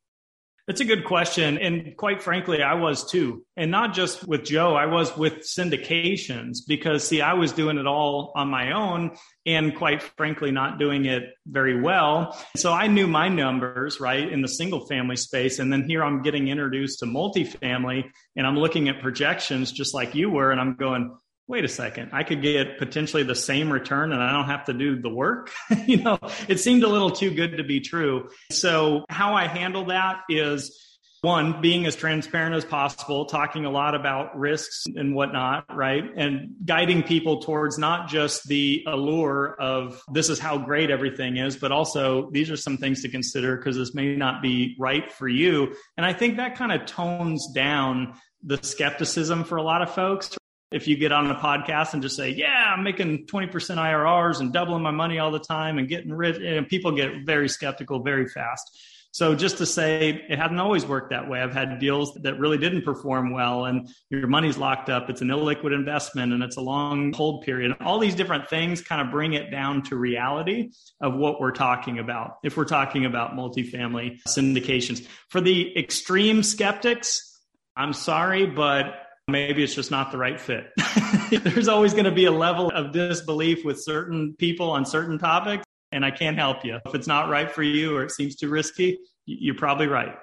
That's 0.68 0.82
a 0.82 0.86
good 0.86 1.06
question. 1.06 1.58
And 1.58 1.98
quite 1.98 2.22
frankly, 2.22 2.62
I 2.62 2.76
was 2.76 3.10
too. 3.10 3.44
And 3.58 3.72
not 3.72 3.94
just 3.94 4.28
with 4.28 4.44
Joe, 4.44 4.76
I 4.76 4.86
was 4.86 5.16
with 5.18 5.40
syndications 5.40 6.60
because, 6.68 7.08
see, 7.08 7.22
I 7.22 7.34
was 7.34 7.52
doing 7.52 7.78
it 7.78 7.88
all 7.88 8.32
on 8.36 8.48
my 8.48 8.72
own 8.72 9.18
and 9.46 9.76
quite 9.76 10.04
frankly, 10.04 10.52
not 10.52 10.78
doing 10.78 11.06
it 11.06 11.24
very 11.48 11.82
well. 11.82 12.38
So 12.56 12.72
I 12.72 12.88
knew 12.88 13.08
my 13.08 13.28
numbers, 13.28 14.00
right, 14.00 14.32
in 14.32 14.42
the 14.42 14.48
single 14.48 14.86
family 14.86 15.16
space. 15.16 15.60
And 15.60 15.74
then 15.74 15.84
here 15.84 16.04
I'm 16.04 16.22
getting 16.22 16.48
introduced 16.48 17.00
to 17.00 17.06
multifamily 17.06 18.06
and 18.36 18.46
I'm 18.46 18.58
looking 18.58 18.88
at 18.88 19.02
projections 19.02 19.72
just 19.72 19.94
like 19.94 20.16
you 20.16 20.30
were. 20.30 20.52
And 20.52 20.62
I'm 20.62 20.76
going, 20.76 21.18
wait 21.52 21.66
a 21.66 21.68
second, 21.68 22.10
I 22.14 22.24
could 22.24 22.42
get 22.42 22.78
potentially 22.78 23.24
the 23.24 23.36
same 23.36 23.72
return 23.72 24.14
and 24.14 24.24
I 24.24 24.32
don't 24.32 24.46
have 24.46 24.66
to 24.66 24.74
do 24.74 25.00
the 25.00 25.10
work. 25.10 25.52
you 25.86 25.98
know, 25.98 26.18
it 26.48 26.62
seemed 26.62 26.84
a 26.84 26.88
little 26.88 27.12
too 27.12 27.34
good 27.36 27.58
to 27.58 27.64
be 27.64 27.82
true. 27.82 28.30
So 28.50 29.04
how 29.10 29.34
I 29.36 29.48
handle 29.48 29.86
that 29.86 30.22
is 30.30 30.78
one, 31.24 31.62
being 31.62 31.86
as 31.86 31.96
transparent 31.96 32.56
as 32.56 32.64
possible, 32.64 33.26
talking 33.26 33.66
a 33.66 33.70
lot 33.70 33.94
about 33.94 34.36
risks 34.40 34.86
and 34.96 35.14
whatnot, 35.14 35.66
right? 35.76 36.04
And 36.16 36.56
guiding 36.66 37.04
people 37.04 37.42
towards 37.42 37.78
not 37.78 38.08
just 38.08 38.48
the 38.48 38.84
allure 38.88 39.56
of 39.60 40.02
this 40.12 40.30
is 40.30 40.40
how 40.40 40.58
great 40.58 40.90
everything 40.90 41.36
is, 41.36 41.58
but 41.58 41.72
also 41.72 42.32
these 42.32 42.50
are 42.50 42.58
some 42.58 42.78
things 42.78 43.02
to 43.04 43.10
consider 43.10 43.58
because 43.58 43.76
this 43.76 43.94
may 43.94 44.16
not 44.16 44.42
be 44.42 44.76
right 44.80 45.12
for 45.12 45.28
you. 45.28 45.76
And 45.98 46.06
I 46.06 46.14
think 46.14 46.38
that 46.38 46.56
kind 46.56 46.72
of 46.72 46.88
tones 46.88 47.52
down 47.54 48.16
the 48.42 48.58
skepticism 48.64 49.44
for 49.44 49.58
a 49.58 49.64
lot 49.64 49.84
of 49.84 49.94
folks, 49.94 50.36
if 50.72 50.88
you 50.88 50.98
get 50.98 51.12
on 51.12 51.30
a 51.30 51.36
podcast 51.36 51.94
and 51.94 52.02
just 52.02 52.16
say, 52.16 52.30
"Yeah, 52.30 52.74
I'm 52.76 52.84
making 52.84 53.28
20% 53.28 53.80
IRRs 53.80 54.40
and 54.40 54.54
doubling 54.54 54.84
my 54.84 54.92
money 54.92 55.20
all 55.20 55.32
the 55.32 55.40
time 55.40 55.78
and 55.78 55.88
getting 55.88 56.14
rich," 56.14 56.38
and 56.42 56.68
people 56.68 56.92
get 56.92 57.26
very 57.26 57.50
skeptical 57.50 58.02
very 58.02 58.28
fast. 58.28 58.72
So 59.14 59.36
just 59.36 59.58
to 59.58 59.66
say 59.66 60.26
it 60.30 60.40
hadn't 60.40 60.60
always 60.60 60.86
worked 60.86 61.10
that 61.10 61.30
way. 61.30 61.42
I've 61.42 61.54
had 61.54 61.80
deals 61.80 62.14
that 62.14 62.40
really 62.40 62.58
didn't 62.58 62.84
perform 62.84 63.32
well 63.32 63.66
and 63.66 63.90
your 64.10 64.26
money's 64.28 64.58
locked 64.58 64.90
up. 64.90 65.10
It's 65.10 65.22
an 65.22 65.28
illiquid 65.28 65.74
investment 65.74 66.32
and 66.32 66.42
it's 66.42 66.56
a 66.56 66.62
long 66.62 67.12
hold 67.12 67.44
period. 67.44 67.76
All 67.82 68.00
these 68.00 68.16
different 68.16 68.48
things 68.50 68.82
kind 68.82 69.02
of 69.02 69.12
bring 69.12 69.34
it 69.34 69.52
down 69.52 69.84
to 69.84 69.98
reality 69.98 70.72
of 71.02 71.14
what 71.14 71.42
we're 71.42 71.52
talking 71.52 72.00
about. 72.00 72.38
If 72.42 72.56
we're 72.56 72.64
talking 72.64 73.06
about 73.06 73.34
multifamily 73.34 74.22
syndications 74.24 75.06
for 75.30 75.42
the 75.42 75.78
extreme 75.78 76.42
skeptics, 76.42 77.38
I'm 77.76 77.92
sorry, 77.92 78.46
but 78.46 78.96
maybe 79.32 79.64
it's 79.64 79.76
just 79.76 79.92
not 79.92 80.12
the 80.12 80.18
right 80.18 80.40
fit. 80.40 80.72
There's 81.32 81.68
always 81.68 81.94
going 81.94 82.06
to 82.06 82.12
be 82.12 82.26
a 82.26 82.32
level 82.32 82.70
of 82.72 82.92
disbelief 82.92 83.64
with 83.66 83.82
certain 83.82 84.36
people 84.38 84.72
on 84.72 84.86
certain 84.86 85.18
topics, 85.18 85.64
and 85.92 86.06
I 86.06 86.12
can't 86.12 86.38
help 86.38 86.66
you. 86.66 86.80
If 86.86 86.96
it's 86.96 87.08
not 87.08 87.30
right 87.30 87.52
for 87.52 87.64
you 87.64 87.96
or 87.96 88.04
it 88.04 88.12
seems 88.12 88.36
too 88.36 88.50
risky, 88.50 89.00
you're 89.26 89.56
probably 89.56 89.88
right. 89.88 90.16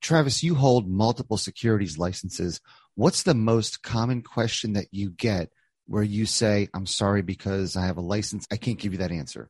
Travis, 0.00 0.42
you 0.42 0.54
hold 0.54 0.88
multiple 0.88 1.38
securities 1.38 1.96
licenses. 1.96 2.60
What's 2.94 3.22
the 3.22 3.34
most 3.34 3.82
common 3.82 4.22
question 4.22 4.74
that 4.74 4.88
you 4.90 5.10
get 5.10 5.50
where 5.86 6.02
you 6.02 6.26
say, 6.26 6.68
I'm 6.74 6.86
sorry 6.86 7.22
because 7.22 7.76
I 7.76 7.86
have 7.86 7.96
a 7.96 8.02
license? 8.02 8.46
I 8.50 8.56
can't 8.56 8.78
give 8.78 8.92
you 8.92 8.98
that 8.98 9.12
answer. 9.12 9.48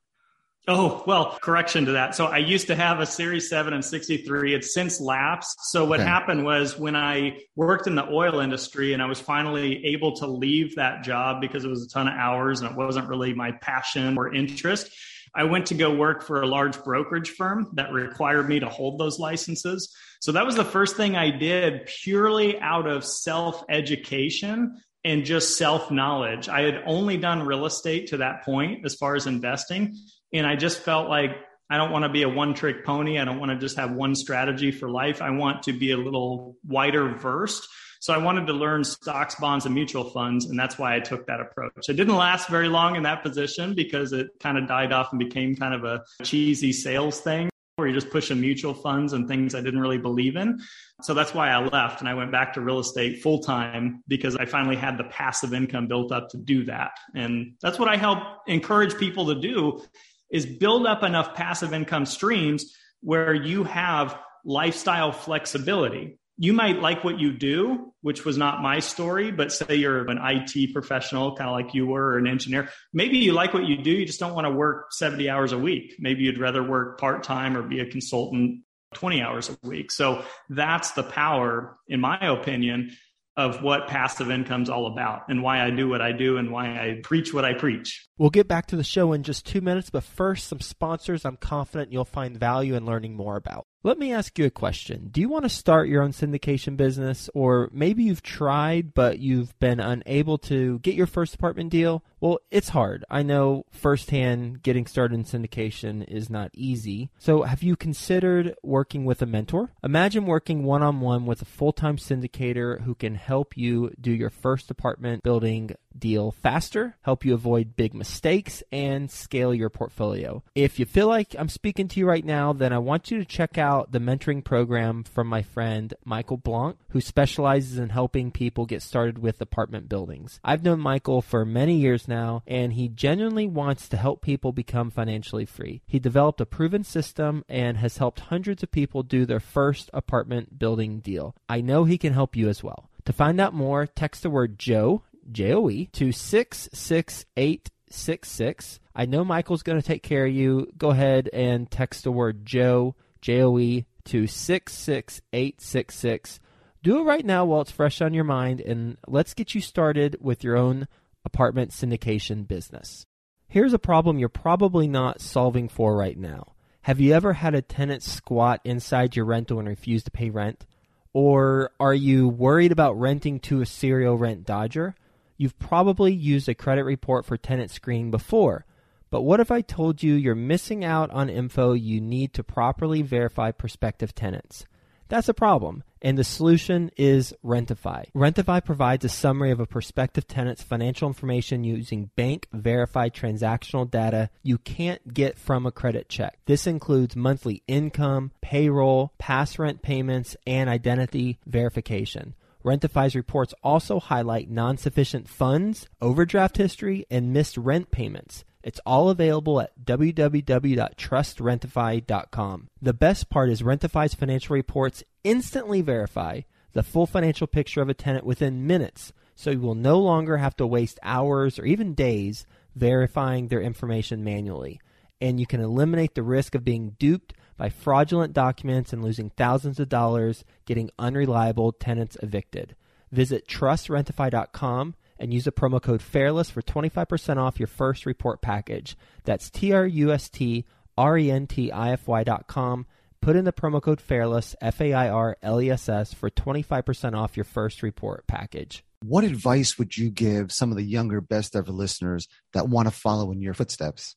Oh, 0.66 1.04
well, 1.06 1.38
correction 1.42 1.84
to 1.86 1.92
that. 1.92 2.14
So 2.14 2.24
I 2.24 2.38
used 2.38 2.68
to 2.68 2.74
have 2.74 3.00
a 3.00 3.06
Series 3.06 3.50
7 3.50 3.74
and 3.74 3.84
63. 3.84 4.54
It's 4.54 4.72
since 4.72 4.98
lapsed. 4.98 5.58
So 5.70 5.84
what 5.84 6.00
okay. 6.00 6.08
happened 6.08 6.44
was 6.44 6.78
when 6.78 6.96
I 6.96 7.38
worked 7.54 7.86
in 7.86 7.94
the 7.94 8.08
oil 8.08 8.40
industry 8.40 8.94
and 8.94 9.02
I 9.02 9.06
was 9.06 9.20
finally 9.20 9.84
able 9.86 10.16
to 10.16 10.26
leave 10.26 10.76
that 10.76 11.04
job 11.04 11.42
because 11.42 11.66
it 11.66 11.68
was 11.68 11.84
a 11.84 11.88
ton 11.88 12.08
of 12.08 12.14
hours 12.14 12.62
and 12.62 12.70
it 12.70 12.76
wasn't 12.76 13.08
really 13.08 13.34
my 13.34 13.52
passion 13.60 14.16
or 14.16 14.34
interest, 14.34 14.90
I 15.34 15.44
went 15.44 15.66
to 15.66 15.74
go 15.74 15.94
work 15.94 16.22
for 16.22 16.40
a 16.40 16.46
large 16.46 16.82
brokerage 16.82 17.30
firm 17.30 17.70
that 17.74 17.92
required 17.92 18.48
me 18.48 18.60
to 18.60 18.68
hold 18.68 18.98
those 18.98 19.18
licenses. 19.18 19.94
So 20.20 20.32
that 20.32 20.46
was 20.46 20.54
the 20.54 20.64
first 20.64 20.96
thing 20.96 21.14
I 21.14 21.30
did 21.30 21.86
purely 21.86 22.58
out 22.60 22.86
of 22.86 23.04
self 23.04 23.64
education 23.68 24.80
and 25.04 25.24
just 25.24 25.56
self 25.58 25.90
knowledge. 25.90 26.48
I 26.48 26.62
had 26.62 26.82
only 26.86 27.16
done 27.16 27.42
real 27.42 27.66
estate 27.66 28.08
to 28.08 28.18
that 28.18 28.44
point 28.44 28.84
as 28.84 28.94
far 28.94 29.14
as 29.14 29.26
investing. 29.26 29.96
And 30.32 30.46
I 30.46 30.56
just 30.56 30.80
felt 30.80 31.08
like 31.08 31.30
I 31.70 31.76
don't 31.76 31.90
want 31.90 32.04
to 32.04 32.08
be 32.08 32.22
a 32.22 32.28
one 32.28 32.54
trick 32.54 32.84
pony. 32.84 33.18
I 33.18 33.24
don't 33.24 33.38
want 33.38 33.52
to 33.52 33.58
just 33.58 33.76
have 33.76 33.92
one 33.92 34.14
strategy 34.14 34.70
for 34.70 34.90
life. 34.90 35.22
I 35.22 35.30
want 35.30 35.64
to 35.64 35.72
be 35.72 35.92
a 35.92 35.96
little 35.96 36.56
wider 36.66 37.08
versed. 37.16 37.66
So 38.00 38.12
I 38.12 38.18
wanted 38.18 38.46
to 38.48 38.52
learn 38.52 38.84
stocks, 38.84 39.34
bonds, 39.36 39.64
and 39.64 39.74
mutual 39.74 40.10
funds. 40.10 40.44
And 40.44 40.58
that's 40.58 40.76
why 40.76 40.94
I 40.94 41.00
took 41.00 41.26
that 41.26 41.40
approach. 41.40 41.88
It 41.88 41.94
didn't 41.94 42.16
last 42.16 42.50
very 42.50 42.68
long 42.68 42.96
in 42.96 43.04
that 43.04 43.22
position 43.22 43.74
because 43.74 44.12
it 44.12 44.28
kind 44.40 44.58
of 44.58 44.68
died 44.68 44.92
off 44.92 45.08
and 45.12 45.18
became 45.18 45.56
kind 45.56 45.72
of 45.72 45.84
a 45.84 46.04
cheesy 46.22 46.72
sales 46.72 47.20
thing 47.20 47.48
where 47.76 47.88
you're 47.88 47.94
just 47.94 48.10
pushing 48.10 48.40
mutual 48.40 48.72
funds 48.72 49.14
and 49.14 49.26
things 49.26 49.54
I 49.54 49.60
didn't 49.60 49.80
really 49.80 49.98
believe 49.98 50.36
in. 50.36 50.60
So 51.02 51.12
that's 51.12 51.34
why 51.34 51.50
I 51.50 51.58
left 51.58 52.00
and 52.00 52.08
I 52.08 52.14
went 52.14 52.30
back 52.30 52.52
to 52.54 52.60
real 52.60 52.78
estate 52.78 53.20
full 53.20 53.40
time 53.40 54.04
because 54.06 54.36
I 54.36 54.44
finally 54.46 54.76
had 54.76 54.96
the 54.96 55.04
passive 55.04 55.52
income 55.52 55.88
built 55.88 56.12
up 56.12 56.28
to 56.30 56.36
do 56.36 56.64
that. 56.66 56.92
And 57.14 57.54
that's 57.60 57.78
what 57.78 57.88
I 57.88 57.96
help 57.96 58.18
encourage 58.46 58.96
people 58.96 59.26
to 59.26 59.40
do 59.40 59.82
is 60.30 60.46
build 60.46 60.86
up 60.86 61.02
enough 61.02 61.34
passive 61.34 61.72
income 61.72 62.06
streams 62.06 62.76
where 63.00 63.34
you 63.34 63.64
have 63.64 64.18
lifestyle 64.44 65.10
flexibility. 65.10 66.18
You 66.36 66.52
might 66.52 66.80
like 66.80 67.04
what 67.04 67.20
you 67.20 67.32
do, 67.32 67.92
which 68.00 68.24
was 68.24 68.36
not 68.36 68.60
my 68.60 68.80
story, 68.80 69.30
but 69.30 69.52
say 69.52 69.76
you're 69.76 70.08
an 70.08 70.18
IT 70.20 70.72
professional, 70.72 71.36
kind 71.36 71.48
of 71.48 71.54
like 71.54 71.74
you 71.74 71.86
were, 71.86 72.14
or 72.14 72.18
an 72.18 72.26
engineer. 72.26 72.68
Maybe 72.92 73.18
you 73.18 73.32
like 73.32 73.54
what 73.54 73.66
you 73.66 73.82
do, 73.82 73.92
you 73.92 74.04
just 74.04 74.18
don't 74.18 74.34
want 74.34 74.46
to 74.46 74.50
work 74.50 74.92
70 74.92 75.30
hours 75.30 75.52
a 75.52 75.58
week. 75.58 75.94
Maybe 75.98 76.22
you'd 76.24 76.40
rather 76.40 76.62
work 76.62 76.98
part 76.98 77.22
time 77.22 77.56
or 77.56 77.62
be 77.62 77.80
a 77.80 77.86
consultant 77.86 78.62
20 78.94 79.22
hours 79.22 79.50
a 79.50 79.66
week. 79.66 79.92
So 79.92 80.24
that's 80.48 80.92
the 80.92 81.02
power, 81.02 81.76
in 81.88 82.00
my 82.00 82.18
opinion, 82.20 82.96
of 83.36 83.62
what 83.62 83.88
passive 83.88 84.30
income's 84.30 84.70
all 84.70 84.86
about 84.86 85.22
and 85.28 85.42
why 85.42 85.64
I 85.64 85.70
do 85.70 85.88
what 85.88 86.00
I 86.00 86.12
do 86.12 86.36
and 86.36 86.50
why 86.52 86.66
I 86.66 87.00
preach 87.02 87.34
what 87.34 87.44
I 87.44 87.54
preach. 87.54 88.06
We'll 88.16 88.30
get 88.30 88.46
back 88.46 88.66
to 88.66 88.76
the 88.76 88.84
show 88.84 89.12
in 89.12 89.24
just 89.24 89.44
two 89.44 89.60
minutes, 89.60 89.90
but 89.90 90.04
first, 90.04 90.46
some 90.46 90.60
sponsors 90.60 91.24
I'm 91.24 91.36
confident 91.36 91.92
you'll 91.92 92.04
find 92.04 92.38
value 92.38 92.74
in 92.74 92.86
learning 92.86 93.16
more 93.16 93.36
about. 93.36 93.66
Let 93.86 93.98
me 93.98 94.14
ask 94.14 94.38
you 94.38 94.46
a 94.46 94.50
question. 94.50 95.10
Do 95.12 95.20
you 95.20 95.28
want 95.28 95.44
to 95.44 95.50
start 95.50 95.90
your 95.90 96.02
own 96.02 96.12
syndication 96.12 96.74
business, 96.74 97.28
or 97.34 97.68
maybe 97.70 98.04
you've 98.04 98.22
tried 98.22 98.94
but 98.94 99.18
you've 99.18 99.58
been 99.58 99.78
unable 99.78 100.38
to 100.38 100.78
get 100.78 100.94
your 100.94 101.06
first 101.06 101.34
apartment 101.34 101.68
deal? 101.68 102.02
Well, 102.18 102.38
it's 102.50 102.70
hard. 102.70 103.04
I 103.10 103.22
know 103.22 103.66
firsthand 103.70 104.62
getting 104.62 104.86
started 104.86 105.16
in 105.16 105.24
syndication 105.24 106.02
is 106.08 106.30
not 106.30 106.50
easy. 106.54 107.10
So, 107.18 107.42
have 107.42 107.62
you 107.62 107.76
considered 107.76 108.54
working 108.62 109.04
with 109.04 109.20
a 109.20 109.26
mentor? 109.26 109.72
Imagine 109.82 110.24
working 110.24 110.64
one 110.64 110.82
on 110.82 111.02
one 111.02 111.26
with 111.26 111.42
a 111.42 111.44
full 111.44 111.74
time 111.74 111.98
syndicator 111.98 112.80
who 112.84 112.94
can 112.94 113.16
help 113.16 113.54
you 113.54 113.92
do 114.00 114.10
your 114.10 114.30
first 114.30 114.70
apartment 114.70 115.22
building 115.22 115.76
deal 115.96 116.32
faster, 116.32 116.96
help 117.02 117.24
you 117.24 117.34
avoid 117.34 117.76
big 117.76 117.92
mistakes, 117.94 118.62
and 118.72 119.10
scale 119.10 119.54
your 119.54 119.68
portfolio. 119.68 120.42
If 120.54 120.78
you 120.78 120.86
feel 120.86 121.08
like 121.08 121.36
I'm 121.38 121.50
speaking 121.50 121.88
to 121.88 122.00
you 122.00 122.06
right 122.06 122.24
now, 122.24 122.54
then 122.54 122.72
I 122.72 122.78
want 122.78 123.10
you 123.10 123.18
to 123.18 123.24
check 123.24 123.58
out 123.58 123.73
the 123.82 123.98
mentoring 123.98 124.44
program 124.44 125.02
from 125.04 125.26
my 125.26 125.42
friend 125.42 125.94
Michael 126.04 126.36
Blank, 126.36 126.76
who 126.90 127.00
specializes 127.00 127.78
in 127.78 127.88
helping 127.88 128.30
people 128.30 128.66
get 128.66 128.82
started 128.82 129.18
with 129.18 129.40
apartment 129.40 129.88
buildings. 129.88 130.38
I've 130.44 130.62
known 130.62 130.78
Michael 130.80 131.22
for 131.22 131.44
many 131.44 131.74
years 131.76 132.06
now, 132.06 132.44
and 132.46 132.74
he 132.74 132.86
genuinely 132.88 133.48
wants 133.48 133.88
to 133.88 133.96
help 133.96 134.22
people 134.22 134.52
become 134.52 134.90
financially 134.90 135.44
free. 135.44 135.82
He 135.86 135.98
developed 135.98 136.40
a 136.40 136.46
proven 136.46 136.84
system 136.84 137.44
and 137.48 137.78
has 137.78 137.98
helped 137.98 138.20
hundreds 138.20 138.62
of 138.62 138.70
people 138.70 139.02
do 139.02 139.26
their 139.26 139.40
first 139.40 139.90
apartment 139.92 140.56
building 140.58 141.00
deal. 141.00 141.34
I 141.48 141.60
know 141.60 141.82
he 141.84 141.98
can 141.98 142.12
help 142.12 142.36
you 142.36 142.48
as 142.48 142.62
well. 142.62 142.90
To 143.06 143.12
find 143.12 143.40
out 143.40 143.54
more, 143.54 143.86
text 143.86 144.22
the 144.22 144.30
word 144.30 144.56
Joe, 144.58 145.02
J-O-E, 145.30 145.86
to 145.92 146.12
66866. 146.12 148.80
I 148.96 149.06
know 149.06 149.24
Michael's 149.24 149.64
going 149.64 149.80
to 149.80 149.86
take 149.86 150.02
care 150.02 150.26
of 150.26 150.32
you. 150.32 150.68
Go 150.78 150.90
ahead 150.90 151.28
and 151.32 151.70
text 151.70 152.04
the 152.04 152.12
word 152.12 152.46
Joe, 152.46 152.94
J-O-E, 153.24 153.86
to 154.04 154.26
66866. 154.26 156.40
Do 156.82 156.98
it 156.98 157.04
right 157.04 157.24
now 157.24 157.46
while 157.46 157.62
it's 157.62 157.70
fresh 157.70 158.02
on 158.02 158.12
your 158.12 158.24
mind, 158.24 158.60
and 158.60 158.98
let's 159.08 159.32
get 159.32 159.54
you 159.54 159.62
started 159.62 160.18
with 160.20 160.44
your 160.44 160.58
own 160.58 160.88
apartment 161.24 161.70
syndication 161.70 162.46
business. 162.46 163.06
Here's 163.48 163.72
a 163.72 163.78
problem 163.78 164.18
you're 164.18 164.28
probably 164.28 164.86
not 164.86 165.22
solving 165.22 165.70
for 165.70 165.96
right 165.96 166.18
now. 166.18 166.52
Have 166.82 167.00
you 167.00 167.14
ever 167.14 167.32
had 167.32 167.54
a 167.54 167.62
tenant 167.62 168.02
squat 168.02 168.60
inside 168.62 169.16
your 169.16 169.24
rental 169.24 169.58
and 169.58 169.68
refuse 169.68 170.02
to 170.02 170.10
pay 170.10 170.28
rent? 170.28 170.66
Or 171.14 171.70
are 171.80 171.94
you 171.94 172.28
worried 172.28 172.72
about 172.72 173.00
renting 173.00 173.40
to 173.40 173.62
a 173.62 173.66
serial 173.66 174.18
rent 174.18 174.44
dodger? 174.44 174.94
You've 175.38 175.58
probably 175.58 176.12
used 176.12 176.50
a 176.50 176.54
credit 176.54 176.84
report 176.84 177.24
for 177.24 177.38
tenant 177.38 177.70
screening 177.70 178.10
before. 178.10 178.66
But 179.14 179.22
what 179.22 179.38
if 179.38 179.52
I 179.52 179.60
told 179.60 180.02
you 180.02 180.14
you're 180.14 180.34
missing 180.34 180.84
out 180.84 181.08
on 181.12 181.30
info 181.30 181.72
you 181.72 182.00
need 182.00 182.34
to 182.34 182.42
properly 182.42 183.00
verify 183.00 183.52
prospective 183.52 184.12
tenants? 184.12 184.66
That's 185.06 185.28
a 185.28 185.32
problem, 185.32 185.84
and 186.02 186.18
the 186.18 186.24
solution 186.24 186.90
is 186.96 187.32
Rentify. 187.44 188.06
Rentify 188.12 188.64
provides 188.64 189.04
a 189.04 189.08
summary 189.08 189.52
of 189.52 189.60
a 189.60 189.66
prospective 189.66 190.26
tenant's 190.26 190.64
financial 190.64 191.06
information 191.06 191.62
using 191.62 192.10
bank 192.16 192.48
verified 192.52 193.14
transactional 193.14 193.88
data 193.88 194.30
you 194.42 194.58
can't 194.58 195.14
get 195.14 195.38
from 195.38 195.64
a 195.64 195.70
credit 195.70 196.08
check. 196.08 196.36
This 196.46 196.66
includes 196.66 197.14
monthly 197.14 197.62
income, 197.68 198.32
payroll, 198.40 199.12
past 199.18 199.60
rent 199.60 199.80
payments, 199.80 200.36
and 200.44 200.68
identity 200.68 201.38
verification. 201.46 202.34
Rentify's 202.64 203.14
reports 203.14 203.54
also 203.62 204.00
highlight 204.00 204.50
non 204.50 204.76
sufficient 204.76 205.28
funds, 205.28 205.86
overdraft 206.02 206.56
history, 206.56 207.06
and 207.12 207.32
missed 207.32 207.56
rent 207.56 207.92
payments. 207.92 208.44
It's 208.64 208.80
all 208.86 209.10
available 209.10 209.60
at 209.60 209.84
www.trustrentify.com. 209.84 212.68
The 212.80 212.94
best 212.94 213.28
part 213.28 213.50
is 213.50 213.62
Rentify's 213.62 214.14
financial 214.14 214.54
reports 214.54 215.04
instantly 215.22 215.82
verify 215.82 216.40
the 216.72 216.82
full 216.82 217.06
financial 217.06 217.46
picture 217.46 217.82
of 217.82 217.90
a 217.90 217.94
tenant 217.94 218.24
within 218.24 218.66
minutes, 218.66 219.12
so 219.36 219.50
you 219.50 219.60
will 219.60 219.74
no 219.74 219.98
longer 219.98 220.38
have 220.38 220.56
to 220.56 220.66
waste 220.66 220.98
hours 221.02 221.58
or 221.58 221.66
even 221.66 221.92
days 221.92 222.46
verifying 222.74 223.48
their 223.48 223.60
information 223.60 224.24
manually. 224.24 224.80
And 225.20 225.38
you 225.38 225.46
can 225.46 225.60
eliminate 225.60 226.14
the 226.14 226.22
risk 226.22 226.54
of 226.54 226.64
being 226.64 226.96
duped 226.98 227.34
by 227.58 227.68
fraudulent 227.68 228.32
documents 228.32 228.94
and 228.94 229.04
losing 229.04 229.28
thousands 229.28 229.78
of 229.78 229.90
dollars 229.90 230.42
getting 230.64 230.90
unreliable 230.98 231.72
tenants 231.72 232.16
evicted. 232.22 232.76
Visit 233.12 233.46
trustrentify.com 233.46 234.94
and 235.24 235.32
use 235.32 235.44
the 235.44 235.52
promo 235.52 235.80
code 235.80 236.02
FAIRLESS 236.02 236.50
for 236.50 236.60
25% 236.60 237.38
off 237.38 237.58
your 237.58 237.66
first 237.66 238.04
report 238.04 238.42
package. 238.42 238.94
That's 239.24 239.48
T 239.48 239.72
R 239.72 239.86
U 239.86 240.12
S 240.12 240.28
T 240.28 240.66
R 240.98 241.16
E 241.16 241.30
N 241.30 241.46
T 241.46 241.72
I 241.72 241.92
F 241.92 242.06
Y 242.06 242.22
dot 242.24 242.46
com. 242.46 242.86
Put 243.22 243.34
in 243.34 243.46
the 243.46 243.52
promo 243.52 243.80
code 243.80 244.02
FAIRLESS, 244.02 244.54
F 244.60 244.82
A 244.82 244.92
I 244.92 245.08
R 245.08 245.38
L 245.42 245.62
E 245.62 245.70
S 245.70 245.88
S, 245.88 246.12
for 246.12 246.28
25% 246.28 247.16
off 247.16 247.38
your 247.38 247.44
first 247.44 247.82
report 247.82 248.26
package. 248.26 248.84
What 249.02 249.24
advice 249.24 249.78
would 249.78 249.96
you 249.96 250.10
give 250.10 250.52
some 250.52 250.70
of 250.70 250.76
the 250.76 250.84
younger 250.84 251.22
best 251.22 251.56
ever 251.56 251.72
listeners 251.72 252.28
that 252.52 252.68
want 252.68 252.86
to 252.86 252.94
follow 252.94 253.32
in 253.32 253.40
your 253.40 253.54
footsteps? 253.54 254.16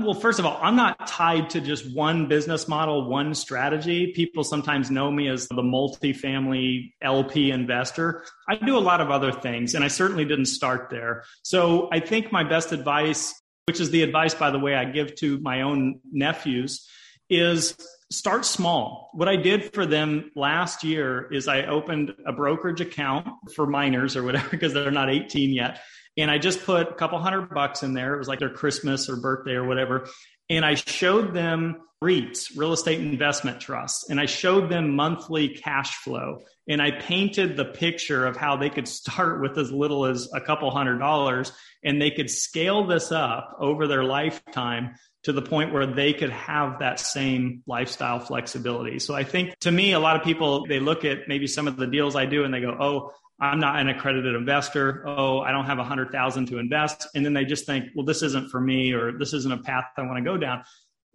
Well, 0.00 0.14
first 0.14 0.38
of 0.38 0.46
all, 0.46 0.58
I'm 0.62 0.76
not 0.76 1.08
tied 1.08 1.50
to 1.50 1.60
just 1.60 1.94
one 1.94 2.28
business 2.28 2.68
model, 2.68 3.08
one 3.08 3.34
strategy. 3.34 4.12
People 4.14 4.44
sometimes 4.44 4.90
know 4.90 5.10
me 5.10 5.28
as 5.28 5.48
the 5.48 5.62
multifamily 5.62 6.92
LP 7.02 7.50
investor. 7.50 8.24
I 8.48 8.56
do 8.56 8.76
a 8.76 8.80
lot 8.80 9.00
of 9.00 9.10
other 9.10 9.32
things, 9.32 9.74
and 9.74 9.84
I 9.84 9.88
certainly 9.88 10.24
didn't 10.24 10.46
start 10.46 10.88
there. 10.90 11.24
So 11.42 11.88
I 11.92 12.00
think 12.00 12.30
my 12.30 12.44
best 12.44 12.72
advice, 12.72 13.34
which 13.66 13.80
is 13.80 13.90
the 13.90 14.02
advice, 14.02 14.34
by 14.34 14.50
the 14.50 14.58
way, 14.58 14.74
I 14.74 14.84
give 14.84 15.16
to 15.16 15.38
my 15.40 15.62
own 15.62 16.00
nephews, 16.10 16.88
is 17.28 17.76
start 18.10 18.44
small. 18.44 19.10
What 19.14 19.28
I 19.28 19.36
did 19.36 19.74
for 19.74 19.84
them 19.84 20.30
last 20.34 20.84
year 20.84 21.30
is 21.32 21.48
I 21.48 21.62
opened 21.66 22.14
a 22.26 22.32
brokerage 22.32 22.80
account 22.80 23.26
for 23.54 23.66
minors 23.66 24.16
or 24.16 24.22
whatever, 24.22 24.48
because 24.48 24.72
they're 24.72 24.90
not 24.90 25.10
18 25.10 25.52
yet. 25.52 25.80
And 26.18 26.30
I 26.30 26.38
just 26.38 26.64
put 26.64 26.88
a 26.88 26.94
couple 26.94 27.18
hundred 27.18 27.48
bucks 27.54 27.82
in 27.82 27.94
there. 27.94 28.14
It 28.14 28.18
was 28.18 28.28
like 28.28 28.40
their 28.40 28.50
Christmas 28.50 29.08
or 29.08 29.16
birthday 29.16 29.52
or 29.52 29.64
whatever. 29.64 30.08
And 30.50 30.64
I 30.64 30.74
showed 30.74 31.32
them 31.32 31.76
REITs, 32.02 32.56
real 32.56 32.72
estate 32.72 33.00
investment 33.00 33.60
trusts, 33.60 34.08
and 34.08 34.20
I 34.20 34.26
showed 34.26 34.70
them 34.70 34.94
monthly 34.94 35.48
cash 35.48 35.96
flow. 35.96 36.40
And 36.68 36.80
I 36.82 36.92
painted 36.92 37.56
the 37.56 37.64
picture 37.64 38.26
of 38.26 38.36
how 38.36 38.56
they 38.56 38.70
could 38.70 38.88
start 38.88 39.40
with 39.40 39.56
as 39.56 39.72
little 39.72 40.06
as 40.06 40.28
a 40.34 40.40
couple 40.40 40.70
hundred 40.70 40.98
dollars 40.98 41.52
and 41.84 42.00
they 42.00 42.10
could 42.10 42.30
scale 42.30 42.86
this 42.86 43.12
up 43.12 43.56
over 43.60 43.86
their 43.86 44.04
lifetime 44.04 44.94
to 45.24 45.32
the 45.32 45.42
point 45.42 45.72
where 45.72 45.86
they 45.86 46.12
could 46.12 46.30
have 46.30 46.78
that 46.80 47.00
same 47.00 47.62
lifestyle 47.66 48.20
flexibility. 48.20 48.98
So 48.98 49.14
I 49.14 49.24
think 49.24 49.58
to 49.60 49.70
me, 49.70 49.92
a 49.92 50.00
lot 50.00 50.16
of 50.16 50.22
people, 50.22 50.66
they 50.66 50.80
look 50.80 51.04
at 51.04 51.28
maybe 51.28 51.46
some 51.46 51.68
of 51.68 51.76
the 51.76 51.86
deals 51.86 52.16
I 52.16 52.26
do 52.26 52.44
and 52.44 52.52
they 52.52 52.60
go, 52.60 52.76
oh, 52.78 53.12
I'm 53.40 53.60
not 53.60 53.78
an 53.78 53.88
accredited 53.88 54.34
investor. 54.34 55.04
Oh, 55.06 55.40
I 55.40 55.52
don't 55.52 55.66
have 55.66 55.78
a 55.78 55.84
hundred 55.84 56.10
thousand 56.10 56.46
to 56.46 56.58
invest. 56.58 57.06
And 57.14 57.24
then 57.24 57.34
they 57.34 57.44
just 57.44 57.66
think, 57.66 57.86
well, 57.94 58.04
this 58.04 58.22
isn't 58.22 58.50
for 58.50 58.60
me, 58.60 58.92
or 58.92 59.16
this 59.16 59.32
isn't 59.32 59.52
a 59.52 59.58
path 59.58 59.84
I 59.96 60.02
want 60.02 60.16
to 60.16 60.24
go 60.24 60.36
down. 60.36 60.64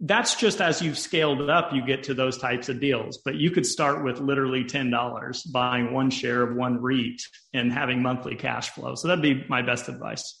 That's 0.00 0.34
just 0.34 0.60
as 0.60 0.82
you've 0.82 0.98
scaled 0.98 1.40
it 1.40 1.50
up, 1.50 1.72
you 1.72 1.84
get 1.84 2.02
to 2.04 2.14
those 2.14 2.38
types 2.38 2.68
of 2.68 2.80
deals. 2.80 3.18
But 3.18 3.36
you 3.36 3.50
could 3.50 3.66
start 3.66 4.02
with 4.04 4.20
literally 4.20 4.64
$10 4.64 5.52
buying 5.52 5.92
one 5.92 6.10
share 6.10 6.42
of 6.42 6.56
one 6.56 6.82
REIT 6.82 7.20
and 7.52 7.72
having 7.72 8.02
monthly 8.02 8.34
cash 8.34 8.70
flow. 8.70 8.94
So 8.94 9.08
that'd 9.08 9.22
be 9.22 9.44
my 9.48 9.62
best 9.62 9.88
advice. 9.88 10.40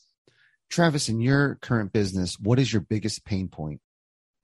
Travis, 0.70 1.08
in 1.08 1.20
your 1.20 1.56
current 1.56 1.92
business, 1.92 2.38
what 2.40 2.58
is 2.58 2.72
your 2.72 2.82
biggest 2.82 3.24
pain 3.24 3.48
point? 3.48 3.80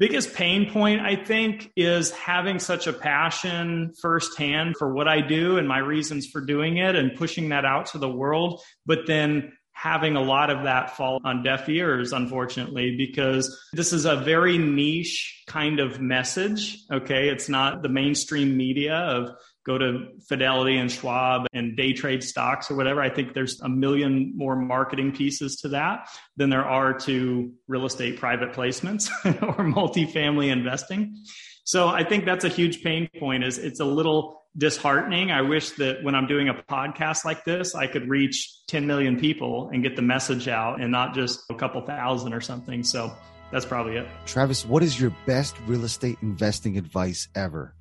Biggest 0.01 0.35
pain 0.35 0.69
point 0.69 1.01
i 1.01 1.15
think 1.15 1.71
is 1.77 2.11
having 2.11 2.59
such 2.59 2.89
a 2.89 2.93
passion 2.93 3.93
firsthand 4.03 4.75
for 4.77 4.93
what 4.93 5.07
i 5.07 5.21
do 5.21 5.59
and 5.59 5.69
my 5.69 5.79
reasons 5.79 6.27
for 6.27 6.41
doing 6.41 6.79
it 6.79 6.97
and 6.97 7.17
pushing 7.17 7.51
that 7.51 7.65
out 7.65 7.87
to 7.87 7.99
the 7.99 8.09
world. 8.09 8.61
But 8.87 9.07
then 9.07 9.53
having 9.73 10.17
a 10.17 10.21
lot 10.21 10.51
of 10.51 10.65
that 10.65 10.97
fall 10.97 11.21
on 11.25 11.43
deaf 11.43 11.69
ears 11.69 12.13
unfortunately 12.13 12.97
because 12.99 13.59
this 13.73 13.95
is 13.95 14.05
a 14.05 14.17
very 14.17 14.59
niche 14.59 15.43
kind 15.47 15.81
of 15.81 16.01
message 16.01 16.79
okay? 16.93 17.29
It's 17.29 17.49
not 17.49 17.83
the 17.83 17.89
mainstream 17.89 18.57
media 18.57 18.95
of 18.95 19.31
go 19.71 19.79
to 19.79 20.09
Fidelity 20.29 20.77
and 20.77 20.91
Schwab 20.91 21.47
and 21.53 21.77
day 21.77 21.93
trade 21.93 22.25
stocks 22.25 22.71
or 22.71 22.77
whatever. 22.77 23.01
I 23.01 23.11
think 23.11 23.35
there's 23.35 23.61
a 23.61 23.69
million 23.69 24.33
more 24.37 24.57
marketing 24.57 25.13
pieces 25.13 25.57
to 25.63 25.69
that 25.69 26.09
than 26.37 26.51
there 26.51 26.65
are 26.65 26.95
to 27.01 27.53
real 27.69 27.87
estate 27.87 28.19
private 28.19 28.53
placements 28.53 29.09
or 29.25 29.65
multifamily 29.65 30.51
investing. 30.51 31.17
So 31.65 31.89
I 31.89 32.03
think 32.03 32.25
that's 32.25 32.45
a 32.45 32.49
huge 32.49 32.83
pain 32.83 33.09
point 33.19 33.45
is 33.45 33.59
it's 33.59 33.81
a 33.81 33.85
little 33.85 34.43
disheartening. 34.57 35.31
I 35.31 35.43
wish 35.43 35.71
that 35.73 36.03
when 36.03 36.17
I'm 36.17 36.27
doing 36.27 36.49
a 36.49 36.55
podcast 36.55 37.25
like 37.25 37.45
this, 37.45 37.75
I 37.77 37.87
could 37.87 38.09
reach 38.09 38.67
10 38.67 38.87
million 38.87 39.21
people 39.21 39.71
and 39.73 39.83
get 39.83 39.95
the 39.95 40.03
message 40.03 40.49
out 40.49 40.81
and 40.81 40.91
not 40.91 41.15
just 41.15 41.45
a 41.49 41.55
couple 41.55 41.81
thousand 41.87 42.35
or 42.35 42.41
something. 42.41 42.83
So 42.83 43.13
that's 43.53 43.65
probably 43.65 43.97
it. 43.97 44.09
Travis, 44.27 44.67
what 44.67 44.83
is 44.83 45.01
your 45.01 45.15
best 45.27 45.55
real 45.67 45.85
estate 45.85 46.19
investing 46.23 46.77
advice 46.77 47.29
ever? 47.37 47.75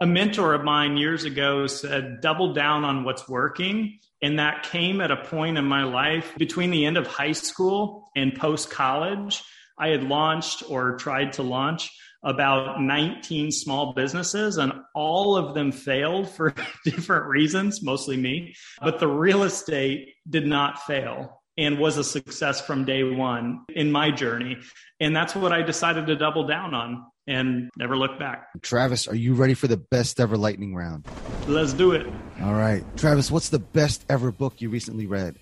A 0.00 0.06
mentor 0.06 0.54
of 0.54 0.64
mine 0.64 0.96
years 0.96 1.24
ago 1.24 1.66
said, 1.66 2.20
double 2.20 2.54
down 2.54 2.84
on 2.84 3.04
what's 3.04 3.28
working. 3.28 3.98
And 4.22 4.38
that 4.38 4.64
came 4.64 5.00
at 5.00 5.10
a 5.10 5.16
point 5.16 5.58
in 5.58 5.64
my 5.64 5.84
life 5.84 6.34
between 6.38 6.70
the 6.70 6.86
end 6.86 6.96
of 6.96 7.06
high 7.06 7.32
school 7.32 8.10
and 8.16 8.34
post 8.34 8.70
college. 8.70 9.42
I 9.78 9.88
had 9.88 10.04
launched 10.04 10.62
or 10.68 10.96
tried 10.96 11.34
to 11.34 11.42
launch 11.42 11.90
about 12.22 12.80
19 12.80 13.50
small 13.50 13.94
businesses 13.94 14.58
and 14.58 14.72
all 14.94 15.36
of 15.36 15.54
them 15.54 15.72
failed 15.72 16.30
for 16.30 16.54
different 16.84 17.26
reasons, 17.26 17.82
mostly 17.82 18.16
me. 18.16 18.54
But 18.80 19.00
the 19.00 19.08
real 19.08 19.42
estate 19.42 20.14
did 20.28 20.46
not 20.46 20.82
fail 20.82 21.42
and 21.56 21.78
was 21.78 21.98
a 21.98 22.04
success 22.04 22.60
from 22.60 22.84
day 22.84 23.04
one 23.04 23.64
in 23.74 23.92
my 23.92 24.10
journey. 24.10 24.58
And 24.98 25.14
that's 25.14 25.34
what 25.34 25.52
I 25.52 25.62
decided 25.62 26.06
to 26.06 26.16
double 26.16 26.46
down 26.46 26.74
on 26.74 27.06
and 27.30 27.70
never 27.76 27.96
look 27.96 28.18
back. 28.18 28.48
Travis, 28.60 29.06
are 29.06 29.14
you 29.14 29.34
ready 29.34 29.54
for 29.54 29.68
the 29.68 29.76
best 29.76 30.18
ever 30.18 30.36
lightning 30.36 30.74
round? 30.74 31.06
Let's 31.46 31.72
do 31.72 31.92
it. 31.92 32.06
All 32.42 32.54
right. 32.54 32.84
Travis, 32.96 33.30
what's 33.30 33.50
the 33.50 33.60
best 33.60 34.04
ever 34.08 34.32
book 34.32 34.60
you 34.60 34.68
recently 34.68 35.06
read? 35.06 35.36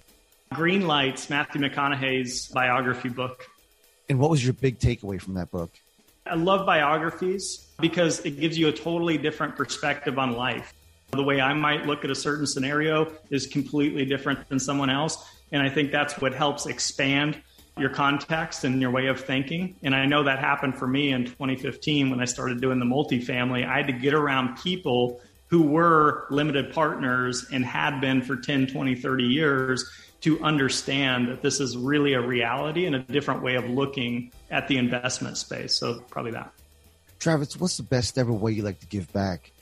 Green 0.53 0.87
Lights, 0.87 1.31
Matthew 1.31 1.63
McConaughey's 1.63 2.49
biography 2.49 3.09
book. 3.09 3.47
And 4.11 4.19
what 4.19 4.31
was 4.31 4.45
your 4.45 4.53
big 4.53 4.79
takeaway 4.79 5.21
from 5.21 5.35
that 5.35 5.51
book? 5.51 5.71
I 6.27 6.35
love 6.35 6.67
biographies 6.67 7.67
because 7.81 8.21
it 8.21 8.39
gives 8.39 8.59
you 8.59 8.69
a 8.69 8.73
totally 8.73 9.17
different 9.17 9.57
perspective 9.57 10.19
on 10.19 10.33
life. 10.33 10.75
The 11.11 11.23
way 11.23 11.41
I 11.41 11.55
might 11.55 11.87
look 11.87 12.05
at 12.05 12.11
a 12.11 12.15
certain 12.15 12.47
scenario 12.47 13.11
is 13.31 13.47
completely 13.47 14.05
different 14.05 14.47
than 14.51 14.59
someone 14.59 14.91
else. 14.91 15.27
And 15.53 15.63
I 15.63 15.71
think 15.71 15.91
that's 15.91 16.21
what 16.21 16.35
helps 16.35 16.67
expand 16.67 17.41
your 17.81 17.91
context 17.91 18.65
and 18.65 18.81
your 18.81 18.91
way 18.91 19.07
of 19.07 19.21
thinking. 19.21 19.77
And 19.83 19.95
I 19.95 20.07
know 20.07 20.25
that 20.25 20.39
happened 20.39 20.79
for 20.79 20.87
me 20.87 21.13
in 21.13 21.25
2015 21.25 22.11
when 22.11 22.21
I 22.21 22.25
started 22.25 22.61
doing 22.61 22.79
the 22.79 22.85
multifamily. 22.85 23.67
I 23.67 23.77
had 23.79 23.87
to 23.87 23.93
get 23.93 24.15
around 24.15 24.59
people 24.59 25.21
who 25.49 25.63
were 25.63 26.27
limited 26.31 26.73
partners 26.73 27.47
and 27.53 27.65
had 27.65 28.01
been 28.01 28.23
for 28.23 28.37
10, 28.37 28.69
20, 28.69 28.95
30 28.95 29.25
years 29.25 29.91
to 30.21 30.43
understand 30.43 31.29
that 31.29 31.43
this 31.43 31.61
is 31.61 31.77
really 31.77 32.15
a 32.15 32.21
reality 32.21 32.87
and 32.87 32.97
a 32.97 32.99
different 33.01 33.43
way 33.43 33.55
of 33.55 33.65
looking 33.69 34.33
at 34.51 34.69
the 34.69 34.77
investment 34.77 35.37
space. 35.37 35.75
So, 35.75 36.01
probably 36.11 36.33
that. 36.33 36.53
Travis, 37.19 37.57
what's 37.57 37.77
the 37.77 37.83
best 37.83 38.19
ever 38.19 38.33
way 38.33 38.53
you 38.53 38.63
like 38.63 38.81
to 38.81 38.87
give 38.87 39.13
back? 39.13 39.53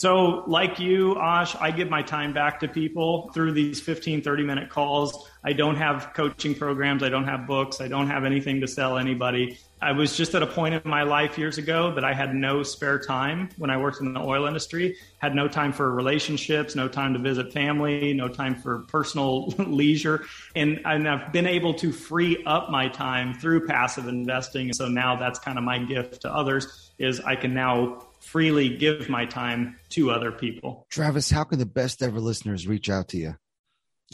So, 0.00 0.44
like 0.46 0.78
you, 0.78 1.20
Ash, 1.20 1.54
I 1.56 1.70
give 1.70 1.90
my 1.90 2.00
time 2.00 2.32
back 2.32 2.58
to 2.60 2.68
people 2.68 3.30
through 3.34 3.52
these 3.52 3.82
15, 3.82 4.22
30 4.22 4.44
minute 4.44 4.70
calls. 4.70 5.28
I 5.44 5.52
don't 5.52 5.76
have 5.76 6.14
coaching 6.14 6.54
programs. 6.54 7.02
I 7.02 7.10
don't 7.10 7.26
have 7.26 7.46
books. 7.46 7.82
I 7.82 7.88
don't 7.88 8.06
have 8.06 8.24
anything 8.24 8.62
to 8.62 8.66
sell 8.66 8.96
anybody. 8.96 9.58
I 9.82 9.92
was 9.92 10.16
just 10.16 10.34
at 10.34 10.42
a 10.42 10.46
point 10.46 10.74
in 10.74 10.80
my 10.86 11.02
life 11.02 11.36
years 11.36 11.58
ago 11.58 11.94
that 11.94 12.02
I 12.02 12.14
had 12.14 12.34
no 12.34 12.62
spare 12.62 12.98
time 12.98 13.50
when 13.58 13.68
I 13.68 13.76
worked 13.76 14.00
in 14.00 14.14
the 14.14 14.20
oil 14.20 14.46
industry, 14.46 14.96
had 15.18 15.34
no 15.34 15.48
time 15.48 15.70
for 15.70 15.92
relationships, 15.92 16.74
no 16.74 16.88
time 16.88 17.12
to 17.12 17.18
visit 17.18 17.52
family, 17.52 18.14
no 18.14 18.28
time 18.28 18.54
for 18.54 18.78
personal 18.88 19.48
leisure. 19.58 20.24
And, 20.56 20.80
and 20.86 21.06
I've 21.06 21.30
been 21.30 21.46
able 21.46 21.74
to 21.74 21.92
free 21.92 22.42
up 22.46 22.70
my 22.70 22.88
time 22.88 23.34
through 23.34 23.66
passive 23.66 24.08
investing. 24.08 24.68
And 24.68 24.76
so 24.76 24.88
now 24.88 25.16
that's 25.16 25.38
kind 25.38 25.58
of 25.58 25.64
my 25.64 25.78
gift 25.78 26.22
to 26.22 26.32
others 26.32 26.90
is 26.98 27.20
I 27.20 27.36
can 27.36 27.52
now 27.52 28.06
freely 28.20 28.76
give 28.76 29.08
my 29.08 29.26
time 29.26 29.76
to 29.90 30.10
other 30.10 30.30
people. 30.30 30.86
Travis, 30.90 31.30
how 31.30 31.44
can 31.44 31.58
the 31.58 31.66
best 31.66 32.02
ever 32.02 32.20
listeners 32.20 32.66
reach 32.66 32.88
out 32.88 33.08
to 33.08 33.18
you? 33.18 33.34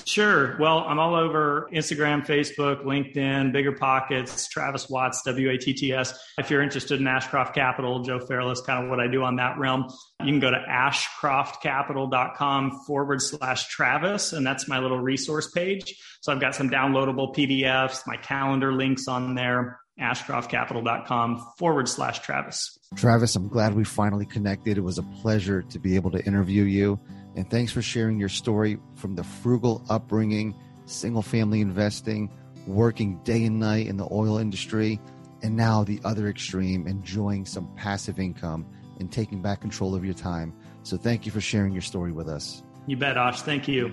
Sure. 0.04 0.58
Well, 0.58 0.80
I'm 0.80 0.98
all 0.98 1.14
over 1.14 1.70
Instagram, 1.72 2.26
Facebook, 2.26 2.84
LinkedIn, 2.84 3.52
Bigger 3.52 3.72
Pockets, 3.72 4.46
Travis 4.46 4.90
Watts, 4.90 5.22
W 5.22 5.48
A 5.50 5.56
T 5.56 5.72
T 5.72 5.94
S. 5.94 6.18
If 6.36 6.50
you're 6.50 6.60
interested 6.60 7.00
in 7.00 7.06
Ashcroft 7.06 7.54
Capital, 7.54 8.02
Joe 8.02 8.20
Fairless, 8.20 8.58
is 8.58 8.66
kind 8.66 8.84
of 8.84 8.90
what 8.90 9.00
I 9.00 9.06
do 9.06 9.22
on 9.22 9.36
that 9.36 9.56
realm. 9.58 9.90
You 10.20 10.26
can 10.26 10.40
go 10.40 10.50
to 10.50 10.62
ashcroftcapital.com 10.68 12.80
forward 12.86 13.22
slash 13.22 13.68
Travis, 13.68 14.34
and 14.34 14.46
that's 14.46 14.68
my 14.68 14.80
little 14.80 15.00
resource 15.00 15.50
page. 15.50 15.98
So 16.20 16.30
I've 16.30 16.40
got 16.40 16.54
some 16.54 16.68
downloadable 16.68 17.34
PDFs, 17.34 18.06
my 18.06 18.18
calendar 18.18 18.74
links 18.74 19.08
on 19.08 19.34
there 19.34 19.80
ashcroftcapital.com 20.00 21.46
forward 21.59 21.88
slash 21.88 22.20
Travis. 22.20 22.78
Travis, 22.94 23.35
I'm 23.37 23.48
glad 23.48 23.74
we 23.74 23.85
finally 23.85 24.26
connected. 24.26 24.78
It 24.78 24.82
was 24.82 24.98
a 24.98 25.02
pleasure 25.02 25.62
to 25.62 25.78
be 25.78 25.96
able 25.96 26.11
to 26.12 26.24
interview 26.24 26.64
you. 26.64 27.00
And 27.35 27.50
thanks 27.50 27.72
for 27.72 27.82
sharing 27.82 28.18
your 28.18 28.28
story 28.28 28.78
from 28.94 29.14
the 29.14 29.24
frugal 29.24 29.85
upbringing, 29.88 30.54
single 30.87 31.22
family 31.22 31.61
investing, 31.61 32.30
working 32.66 33.18
day 33.24 33.44
and 33.44 33.59
night 33.61 33.87
in 33.87 33.96
the 33.96 34.09
oil 34.11 34.38
industry, 34.38 35.00
and 35.42 35.56
now 35.56 35.85
the 35.85 36.00
other 36.04 36.28
extreme, 36.28 36.87
enjoying 36.87 37.44
some 37.44 37.72
passive 37.76 38.18
income 38.18 38.66
and 38.98 39.12
taking 39.12 39.42
back 39.42 39.61
control 39.61 39.94
of 39.94 40.04
your 40.04 40.14
time. 40.14 40.54
So 40.82 40.96
thank 40.96 41.26
you 41.26 41.32
for 41.32 41.40
sharing 41.40 41.72
your 41.72 41.82
story 41.82 42.12
with 42.12 42.28
us. 42.28 42.62
You 42.87 42.96
bet, 42.96 43.16
Ash. 43.16 43.42
Thank 43.42 43.68
you. 43.68 43.92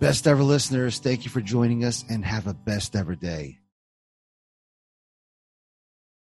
Best 0.00 0.26
ever 0.26 0.42
listeners, 0.42 0.98
thank 0.98 1.24
you 1.24 1.30
for 1.30 1.40
joining 1.40 1.84
us 1.84 2.04
and 2.08 2.24
have 2.24 2.48
a 2.48 2.54
best 2.54 2.96
ever 2.96 3.14
day. 3.14 3.61